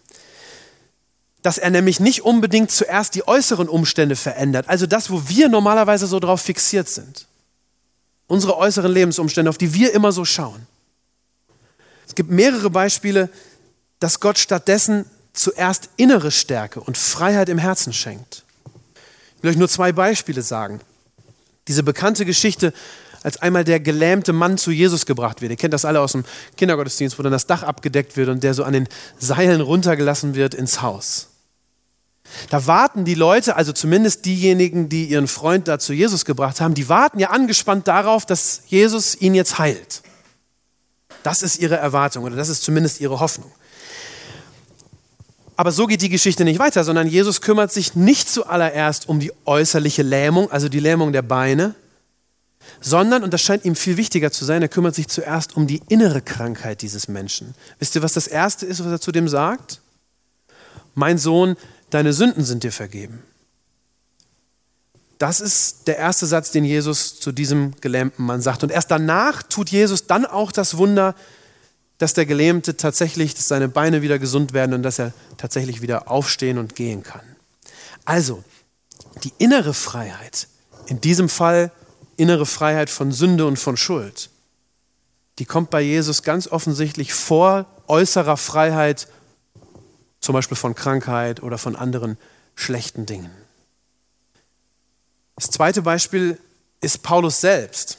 dass 1.42 1.58
er 1.58 1.70
nämlich 1.70 2.00
nicht 2.00 2.24
unbedingt 2.24 2.72
zuerst 2.72 3.16
die 3.16 3.28
äußeren 3.28 3.70
Umstände 3.70 4.16
verändert, 4.16 4.68
also 4.68 4.86
das, 4.86 5.10
wo 5.10 5.30
wir 5.30 5.50
normalerweise 5.50 6.08
so 6.08 6.20
drauf 6.20 6.42
fixiert 6.42 6.90
sind. 6.90 7.28
Unsere 8.28 8.58
äußeren 8.58 8.92
Lebensumstände, 8.92 9.50
auf 9.50 9.58
die 9.58 9.74
wir 9.74 9.94
immer 9.94 10.12
so 10.12 10.26
schauen. 10.26 10.68
Es 12.08 12.16
gibt 12.16 12.30
mehrere 12.30 12.70
Beispiele, 12.70 13.30
dass 14.00 14.20
Gott 14.20 14.38
stattdessen 14.38 15.06
zuerst 15.34 15.90
innere 15.96 16.32
Stärke 16.32 16.82
und 16.82 16.98
Freiheit 16.98 17.50
im 17.50 17.58
Herzen 17.58 17.94
schenkt. 17.94 18.44
Ich 19.38 19.44
will 19.44 19.52
euch 19.52 19.58
nur 19.58 19.70
zwei 19.70 19.92
Beispiele 19.92 20.42
sagen. 20.42 20.82
Diese 21.68 21.84
bekannte 21.84 22.26
Geschichte, 22.26 22.74
als 23.24 23.42
einmal 23.42 23.64
der 23.64 23.80
gelähmte 23.80 24.34
Mann 24.34 24.58
zu 24.58 24.72
Jesus 24.72 25.06
gebracht 25.06 25.42
wird. 25.42 25.52
Ihr 25.52 25.58
kennt 25.58 25.74
das 25.74 25.86
alle 25.86 26.02
aus 26.02 26.14
dem 26.14 26.24
Kindergottesdienst, 26.58 27.18
wo 27.18 27.24
dann 27.24 27.32
das 27.32 27.48
Dach 27.48 27.64
abgedeckt 27.64 28.18
wird 28.18 28.30
und 28.30 28.44
der 28.44 28.54
so 28.54 28.64
an 28.64 28.74
den 28.74 28.88
Seilen 29.18 29.62
runtergelassen 29.62 30.36
wird 30.36 30.54
ins 30.54 30.82
Haus. 30.82 31.29
Da 32.50 32.68
warten 32.68 33.06
die 33.06 33.16
Leute, 33.16 33.56
also 33.56 33.74
zumindest 33.74 34.26
diejenigen, 34.26 34.90
die 34.90 35.06
ihren 35.06 35.28
Freund 35.28 35.68
da 35.68 35.80
zu 35.80 35.94
Jesus 35.94 36.26
gebracht 36.26 36.62
haben, 36.62 36.74
die 36.74 36.90
warten 36.90 37.20
ja 37.20 37.30
angespannt 37.30 37.88
darauf, 37.88 38.26
dass 38.26 38.62
Jesus 38.68 39.16
ihn 39.20 39.34
jetzt 39.34 39.60
heilt. 39.60 40.02
Das 41.24 41.42
ist 41.42 41.60
ihre 41.60 41.76
Erwartung 41.76 42.24
oder 42.24 42.36
das 42.36 42.50
ist 42.50 42.64
zumindest 42.64 43.02
ihre 43.02 43.20
Hoffnung. 43.20 43.52
Aber 45.56 45.74
so 45.74 45.88
geht 45.88 46.02
die 46.02 46.10
Geschichte 46.10 46.46
nicht 46.46 46.60
weiter, 46.60 46.86
sondern 46.86 47.08
Jesus 47.08 47.42
kümmert 47.42 47.74
sich 47.74 47.94
nicht 47.94 48.30
zuallererst 48.30 49.10
um 49.10 49.20
die 49.20 49.34
äußerliche 49.44 50.04
Lähmung, 50.04 50.50
also 50.52 50.70
die 50.70 50.80
Lähmung 50.80 51.12
der 51.12 51.22
Beine, 51.22 51.76
sondern, 52.80 53.24
und 53.24 53.34
das 53.34 53.42
scheint 53.42 53.66
ihm 53.66 53.76
viel 53.76 53.98
wichtiger 53.98 54.32
zu 54.32 54.46
sein, 54.46 54.62
er 54.62 54.70
kümmert 54.70 54.96
sich 54.96 55.10
zuerst 55.10 55.58
um 55.58 55.68
die 55.68 55.82
innere 55.90 56.22
Krankheit 56.22 56.82
dieses 56.82 57.10
Menschen. 57.10 57.56
Wisst 57.78 57.96
ihr, 57.96 58.02
was 58.02 58.14
das 58.14 58.28
Erste 58.28 58.66
ist, 58.66 58.80
was 58.80 58.92
er 58.92 59.02
zu 59.02 59.12
dem 59.12 59.28
sagt? 59.28 59.82
Mein 60.96 61.18
Sohn, 61.18 61.58
deine 61.90 62.14
Sünden 62.14 62.44
sind 62.44 62.64
dir 62.64 62.72
vergeben. 62.72 63.24
Das 65.18 65.42
ist 65.42 65.88
der 65.88 65.98
erste 65.98 66.26
Satz, 66.26 66.52
den 66.52 66.64
Jesus 66.64 67.20
zu 67.20 67.32
diesem 67.34 67.74
gelähmten 67.82 68.26
Mann 68.26 68.42
sagt. 68.42 68.64
Und 68.64 68.72
erst 68.72 68.90
danach 68.90 69.44
tut 69.44 69.70
Jesus 69.70 70.08
dann 70.08 70.26
auch 70.26 70.52
das 70.52 70.78
Wunder, 70.78 71.14
dass 71.98 72.14
der 72.14 72.26
Gelähmte 72.26 72.78
tatsächlich, 72.78 73.36
dass 73.36 73.50
seine 73.50 73.68
Beine 73.68 74.02
wieder 74.02 74.18
gesund 74.18 74.54
werden 74.54 74.74
und 74.74 74.84
dass 74.84 74.98
er 74.98 75.12
tatsächlich 75.38 75.82
wieder 75.82 76.10
aufstehen 76.10 76.58
und 76.58 76.76
gehen 76.76 77.04
kann. 77.04 77.36
Also, 78.06 78.44
die 79.24 79.34
innere 79.38 79.74
Freiheit, 79.74 80.48
in 80.88 81.02
diesem 81.02 81.28
Fall 81.28 81.72
innere 82.16 82.46
Freiheit 82.46 82.90
von 82.90 83.12
Sünde 83.12 83.46
und 83.46 83.60
von 83.60 83.76
Schuld, 83.76 84.30
die 85.40 85.46
kommt 85.46 85.70
bei 85.70 85.82
Jesus 85.82 86.24
ganz 86.24 86.48
offensichtlich 86.48 87.14
vor 87.14 87.66
äußerer 87.88 88.38
Freiheit 88.38 89.08
zum 90.20 90.34
Beispiel 90.34 90.58
von 90.58 90.76
Krankheit 90.76 91.42
oder 91.42 91.58
von 91.58 91.76
anderen 91.76 92.18
schlechten 92.56 93.06
Dingen. 93.06 93.32
Das 95.36 95.50
zweite 95.50 95.82
Beispiel 95.82 96.38
ist 96.82 97.04
Paulus 97.04 97.40
selbst. 97.40 97.98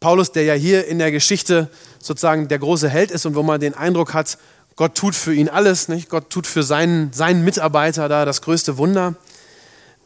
Paulus, 0.00 0.32
der 0.32 0.44
ja 0.44 0.54
hier 0.54 0.86
in 0.86 0.98
der 0.98 1.12
Geschichte 1.12 1.70
sozusagen 1.98 2.48
der 2.48 2.58
große 2.58 2.88
Held 2.88 3.10
ist 3.10 3.26
und 3.26 3.34
wo 3.34 3.42
man 3.42 3.60
den 3.60 3.74
Eindruck 3.74 4.14
hat, 4.14 4.38
Gott 4.76 4.96
tut 4.96 5.14
für 5.14 5.34
ihn 5.34 5.48
alles, 5.48 5.88
nicht? 5.88 6.08
Gott 6.08 6.30
tut 6.30 6.46
für 6.46 6.62
seinen, 6.62 7.12
seinen 7.12 7.44
Mitarbeiter 7.44 8.08
da 8.08 8.24
das 8.24 8.42
größte 8.42 8.76
Wunder. 8.76 9.14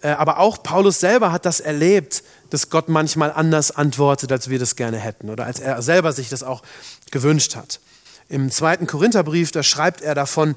Äh, 0.01 0.11
aber 0.11 0.39
auch 0.39 0.63
Paulus 0.63 1.01
selber 1.01 1.33
hat 1.33 1.47
das 1.47 1.61
erlebt, 1.61 2.23
dass 2.51 2.71
Gott 2.71 2.89
manchmal 2.89 3.33
anders 3.33 3.71
antwortet, 3.71 4.31
als 4.31 4.49
wir 4.49 4.59
das 4.59 4.77
gerne 4.77 4.99
hätten 4.99 5.31
oder 5.31 5.47
als 5.47 5.61
er 5.61 5.81
selber 5.83 6.13
sich 6.13 6.29
das 6.29 6.43
auch 6.43 6.63
gewünscht 7.11 7.57
hat. 7.57 7.81
Im 8.29 8.51
zweiten 8.51 8.87
Korintherbrief, 8.87 9.53
da 9.53 9.63
schreibt 9.63 10.03
er 10.03 10.15
davon, 10.15 10.55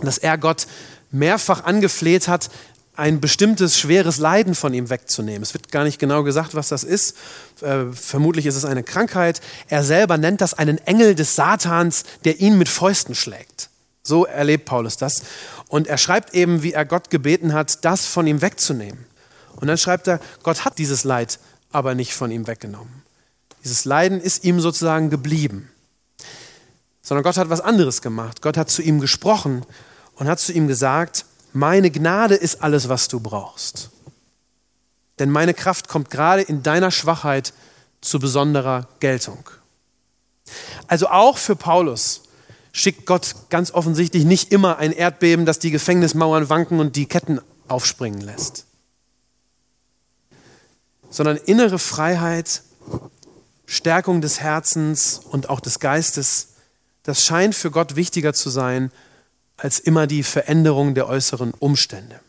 dass 0.00 0.18
er 0.18 0.38
Gott 0.38 0.66
mehrfach 1.10 1.64
angefleht 1.64 2.28
hat, 2.28 2.50
ein 2.94 3.20
bestimmtes 3.20 3.78
schweres 3.78 4.18
Leiden 4.18 4.54
von 4.54 4.74
ihm 4.74 4.90
wegzunehmen. 4.90 5.42
Es 5.42 5.54
wird 5.54 5.72
gar 5.72 5.84
nicht 5.84 5.98
genau 5.98 6.22
gesagt, 6.22 6.54
was 6.54 6.68
das 6.68 6.84
ist. 6.84 7.16
Äh, 7.62 7.86
vermutlich 7.92 8.46
ist 8.46 8.56
es 8.56 8.64
eine 8.64 8.82
Krankheit. 8.82 9.40
Er 9.68 9.84
selber 9.84 10.18
nennt 10.18 10.40
das 10.40 10.54
einen 10.54 10.78
Engel 10.78 11.14
des 11.14 11.34
Satans, 11.34 12.04
der 12.24 12.40
ihn 12.40 12.58
mit 12.58 12.68
Fäusten 12.68 13.14
schlägt. 13.14 13.70
So 14.02 14.26
erlebt 14.26 14.66
Paulus 14.66 14.96
das. 14.98 15.22
Und 15.68 15.86
er 15.86 15.98
schreibt 15.98 16.34
eben, 16.34 16.62
wie 16.62 16.72
er 16.72 16.84
Gott 16.84 17.10
gebeten 17.10 17.54
hat, 17.54 17.84
das 17.84 18.06
von 18.06 18.26
ihm 18.26 18.42
wegzunehmen. 18.42 19.06
Und 19.56 19.68
dann 19.68 19.78
schreibt 19.78 20.08
er, 20.08 20.20
Gott 20.42 20.64
hat 20.64 20.78
dieses 20.78 21.04
Leid 21.04 21.38
aber 21.72 21.94
nicht 21.94 22.12
von 22.12 22.30
ihm 22.30 22.46
weggenommen. 22.46 23.02
Dieses 23.62 23.84
Leiden 23.84 24.20
ist 24.20 24.44
ihm 24.44 24.60
sozusagen 24.60 25.10
geblieben. 25.10 25.70
Sondern 27.02 27.24
Gott 27.24 27.36
hat 27.36 27.50
was 27.50 27.60
anderes 27.60 28.02
gemacht. 28.02 28.42
Gott 28.42 28.56
hat 28.56 28.70
zu 28.70 28.82
ihm 28.82 29.00
gesprochen 29.00 29.64
und 30.16 30.28
hat 30.28 30.40
zu 30.40 30.52
ihm 30.52 30.68
gesagt, 30.68 31.24
meine 31.52 31.90
Gnade 31.90 32.34
ist 32.34 32.62
alles, 32.62 32.88
was 32.88 33.08
du 33.08 33.20
brauchst. 33.20 33.90
denn 35.20 35.30
meine 35.30 35.54
Kraft 35.54 35.86
kommt 35.86 36.10
gerade 36.10 36.42
in 36.42 36.62
deiner 36.62 36.90
Schwachheit 36.90 37.52
zu 38.00 38.18
besonderer 38.18 38.88
Geltung. 39.00 39.50
Also 40.88 41.08
auch 41.08 41.36
für 41.36 41.54
Paulus 41.54 42.22
schickt 42.72 43.04
Gott 43.04 43.34
ganz 43.50 43.70
offensichtlich 43.70 44.24
nicht 44.24 44.50
immer 44.50 44.78
ein 44.78 44.92
Erdbeben, 44.92 45.44
das 45.44 45.58
die 45.58 45.70
Gefängnismauern 45.70 46.48
wanken 46.48 46.80
und 46.80 46.96
die 46.96 47.06
Ketten 47.06 47.40
aufspringen 47.68 48.22
lässt, 48.22 48.64
sondern 51.10 51.36
innere 51.36 51.78
Freiheit, 51.78 52.62
Stärkung 53.66 54.22
des 54.22 54.40
Herzens 54.40 55.20
und 55.30 55.50
auch 55.50 55.60
des 55.60 55.80
Geistes, 55.80 56.48
das 57.02 57.24
scheint 57.24 57.54
für 57.54 57.70
Gott 57.70 57.96
wichtiger 57.96 58.34
zu 58.34 58.50
sein 58.50 58.90
als 59.56 59.78
immer 59.78 60.06
die 60.06 60.22
Veränderung 60.22 60.94
der 60.94 61.06
äußeren 61.06 61.52
Umstände. 61.52 62.20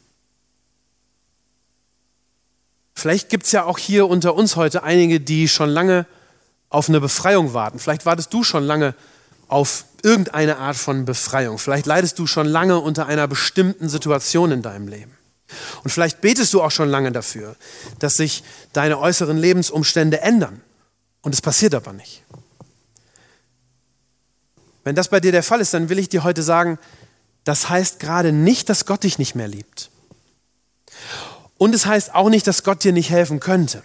Vielleicht 2.94 3.30
gibt 3.30 3.46
es 3.46 3.52
ja 3.52 3.64
auch 3.64 3.78
hier 3.78 4.08
unter 4.08 4.36
uns 4.36 4.56
heute 4.56 4.84
einige, 4.84 5.20
die 5.20 5.48
schon 5.48 5.70
lange 5.70 6.06
auf 6.70 6.88
eine 6.88 7.02
Befreiung 7.02 7.54
warten. 7.54 7.80
Vielleicht 7.80 8.06
wartest 8.06 8.34
du 8.34 8.44
schon 8.44 8.64
lange 8.64 8.96
auf 9.48 9.86
irgendeine 10.04 10.58
Art 10.58 10.78
von 10.78 11.06
Befreiung. 11.06 11.58
Vielleicht 11.58 11.86
leidest 11.86 12.20
du 12.20 12.28
schon 12.28 12.48
lange 12.48 12.80
unter 12.80 13.06
einer 13.08 13.28
bestimmten 13.28 13.90
Situation 13.90 14.52
in 14.52 14.62
deinem 14.62 14.88
Leben. 14.88 15.18
Und 15.84 15.90
vielleicht 15.90 16.22
betest 16.22 16.54
du 16.54 16.62
auch 16.62 16.72
schon 16.72 16.90
lange 16.90 17.12
dafür, 17.12 17.56
dass 18.00 18.16
sich 18.16 18.44
deine 18.72 19.00
äußeren 19.00 19.38
Lebensumstände 19.38 20.22
ändern. 20.22 20.62
Und 21.22 21.34
es 21.34 21.42
passiert 21.42 21.76
aber 21.76 21.94
nicht. 21.94 22.24
Wenn 24.84 24.96
das 24.96 25.10
bei 25.10 25.20
dir 25.20 25.32
der 25.32 25.44
Fall 25.44 25.62
ist, 25.62 25.74
dann 25.74 25.90
will 25.90 26.00
ich 26.00 26.10
dir 26.10 26.24
heute 26.24 26.44
sagen, 26.44 26.80
das 27.44 27.70
heißt 27.70 28.00
gerade 28.00 28.32
nicht, 28.32 28.70
dass 28.70 28.86
Gott 28.86 29.04
dich 29.04 29.20
nicht 29.20 29.36
mehr 29.36 29.48
liebt. 29.48 29.90
Und 31.58 31.76
es 31.76 31.86
heißt 31.86 32.16
auch 32.16 32.30
nicht, 32.30 32.48
dass 32.48 32.64
Gott 32.64 32.84
dir 32.84 32.94
nicht 32.94 33.10
helfen 33.10 33.40
könnte. 33.40 33.84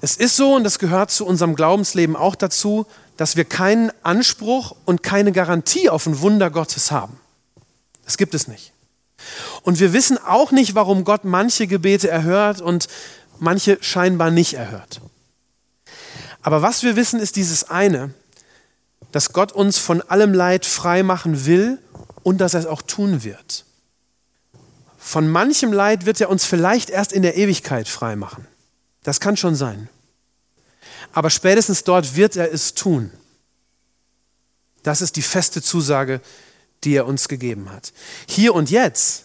Es 0.00 0.16
ist 0.16 0.36
so, 0.36 0.56
und 0.56 0.64
das 0.64 0.80
gehört 0.80 1.12
zu 1.12 1.24
unserem 1.24 1.54
Glaubensleben 1.54 2.16
auch 2.16 2.34
dazu, 2.34 2.86
dass 3.16 3.36
wir 3.36 3.44
keinen 3.44 3.92
Anspruch 4.02 4.74
und 4.84 5.04
keine 5.04 5.30
Garantie 5.30 5.88
auf 5.88 6.06
ein 6.06 6.20
Wunder 6.20 6.50
Gottes 6.50 6.90
haben. 6.90 7.20
Das 8.04 8.16
gibt 8.16 8.34
es 8.34 8.48
nicht. 8.48 8.72
Und 9.62 9.78
wir 9.78 9.92
wissen 9.92 10.18
auch 10.18 10.50
nicht, 10.50 10.74
warum 10.74 11.04
Gott 11.04 11.24
manche 11.24 11.68
Gebete 11.68 12.10
erhört 12.10 12.60
und 12.60 12.88
manche 13.38 13.78
scheinbar 13.80 14.32
nicht 14.32 14.54
erhört. 14.54 15.00
Aber 16.42 16.62
was 16.62 16.82
wir 16.82 16.96
wissen, 16.96 17.20
ist 17.20 17.36
dieses 17.36 17.70
eine, 17.70 18.12
dass 19.12 19.32
Gott 19.32 19.52
uns 19.52 19.78
von 19.78 20.02
allem 20.02 20.34
Leid 20.34 20.66
frei 20.66 21.02
machen 21.02 21.46
will 21.46 21.78
und 22.22 22.38
dass 22.38 22.54
er 22.54 22.60
es 22.60 22.66
auch 22.66 22.82
tun 22.82 23.22
wird. 23.22 23.64
Von 24.98 25.28
manchem 25.28 25.72
Leid 25.72 26.06
wird 26.06 26.20
er 26.20 26.30
uns 26.30 26.44
vielleicht 26.44 26.90
erst 26.90 27.12
in 27.12 27.22
der 27.22 27.36
Ewigkeit 27.36 27.88
frei 27.88 28.16
machen. 28.16 28.46
Das 29.02 29.20
kann 29.20 29.36
schon 29.36 29.54
sein. 29.54 29.88
Aber 31.12 31.30
spätestens 31.30 31.84
dort 31.84 32.16
wird 32.16 32.36
er 32.36 32.52
es 32.52 32.74
tun. 32.74 33.10
Das 34.82 35.00
ist 35.00 35.16
die 35.16 35.22
feste 35.22 35.62
Zusage, 35.62 36.20
die 36.84 36.94
er 36.94 37.06
uns 37.06 37.28
gegeben 37.28 37.70
hat. 37.70 37.92
Hier 38.26 38.54
und 38.54 38.70
jetzt, 38.70 39.24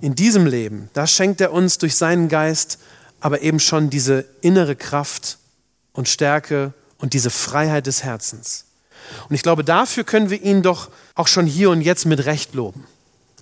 in 0.00 0.14
diesem 0.14 0.46
Leben, 0.46 0.88
da 0.94 1.06
schenkt 1.06 1.40
er 1.40 1.52
uns 1.52 1.78
durch 1.78 1.96
seinen 1.96 2.28
Geist 2.28 2.78
aber 3.22 3.40
eben 3.42 3.60
schon 3.60 3.88
diese 3.88 4.24
innere 4.40 4.74
Kraft 4.74 5.38
und 5.92 6.08
Stärke 6.08 6.74
und 6.98 7.12
diese 7.12 7.30
Freiheit 7.30 7.86
des 7.86 8.02
Herzens. 8.02 8.64
Und 9.28 9.34
ich 9.34 9.42
glaube, 9.42 9.64
dafür 9.64 10.04
können 10.04 10.30
wir 10.30 10.42
ihn 10.42 10.62
doch 10.62 10.90
auch 11.14 11.28
schon 11.28 11.46
hier 11.46 11.70
und 11.70 11.80
jetzt 11.80 12.06
mit 12.06 12.24
Recht 12.26 12.54
loben. 12.54 12.84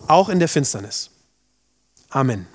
Auch 0.06 0.28
in 0.28 0.38
der 0.38 0.48
Finsternis. 0.48 1.11
Amen. 2.11 2.46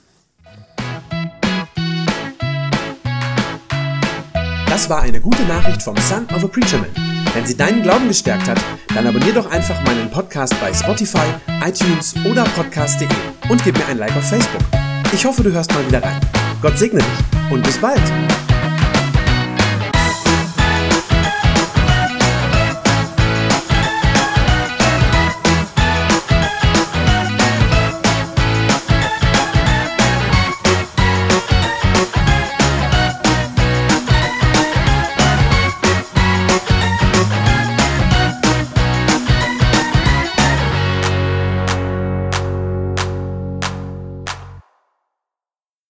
Das 4.68 4.90
war 4.90 5.02
eine 5.02 5.22
gute 5.22 5.44
Nachricht 5.44 5.82
vom 5.82 5.96
Son 5.98 6.26
of 6.36 6.44
a 6.44 6.48
Preacher 6.48 6.78
Man. 6.78 6.90
Wenn 7.34 7.46
sie 7.46 7.56
deinen 7.56 7.82
Glauben 7.82 8.08
gestärkt 8.08 8.48
hat, 8.48 8.60
dann 8.94 9.08
abonnier 9.08 9.34
doch 9.34 9.50
einfach 9.50 9.82
meinen 9.84 10.10
Podcast 10.12 10.54
bei 10.60 10.74
Spotify, 10.74 11.28
iTunes 11.66 12.14
oder 12.26 12.44
podcast.de 12.44 13.08
und 13.50 13.64
gib 13.64 13.78
mir 13.78 13.86
ein 13.88 13.98
Like 13.98 14.16
auf 14.16 14.28
Facebook. 14.28 14.62
Ich 15.14 15.26
hoffe, 15.26 15.44
du 15.44 15.52
hörst 15.52 15.74
mal 15.74 15.88
wieder 15.88 16.04
rein. 16.04 16.20
Gott 16.62 16.78
segne 16.78 17.00
dich 17.00 17.52
und 17.52 17.64
bis 17.64 17.78
bald. 17.78 18.02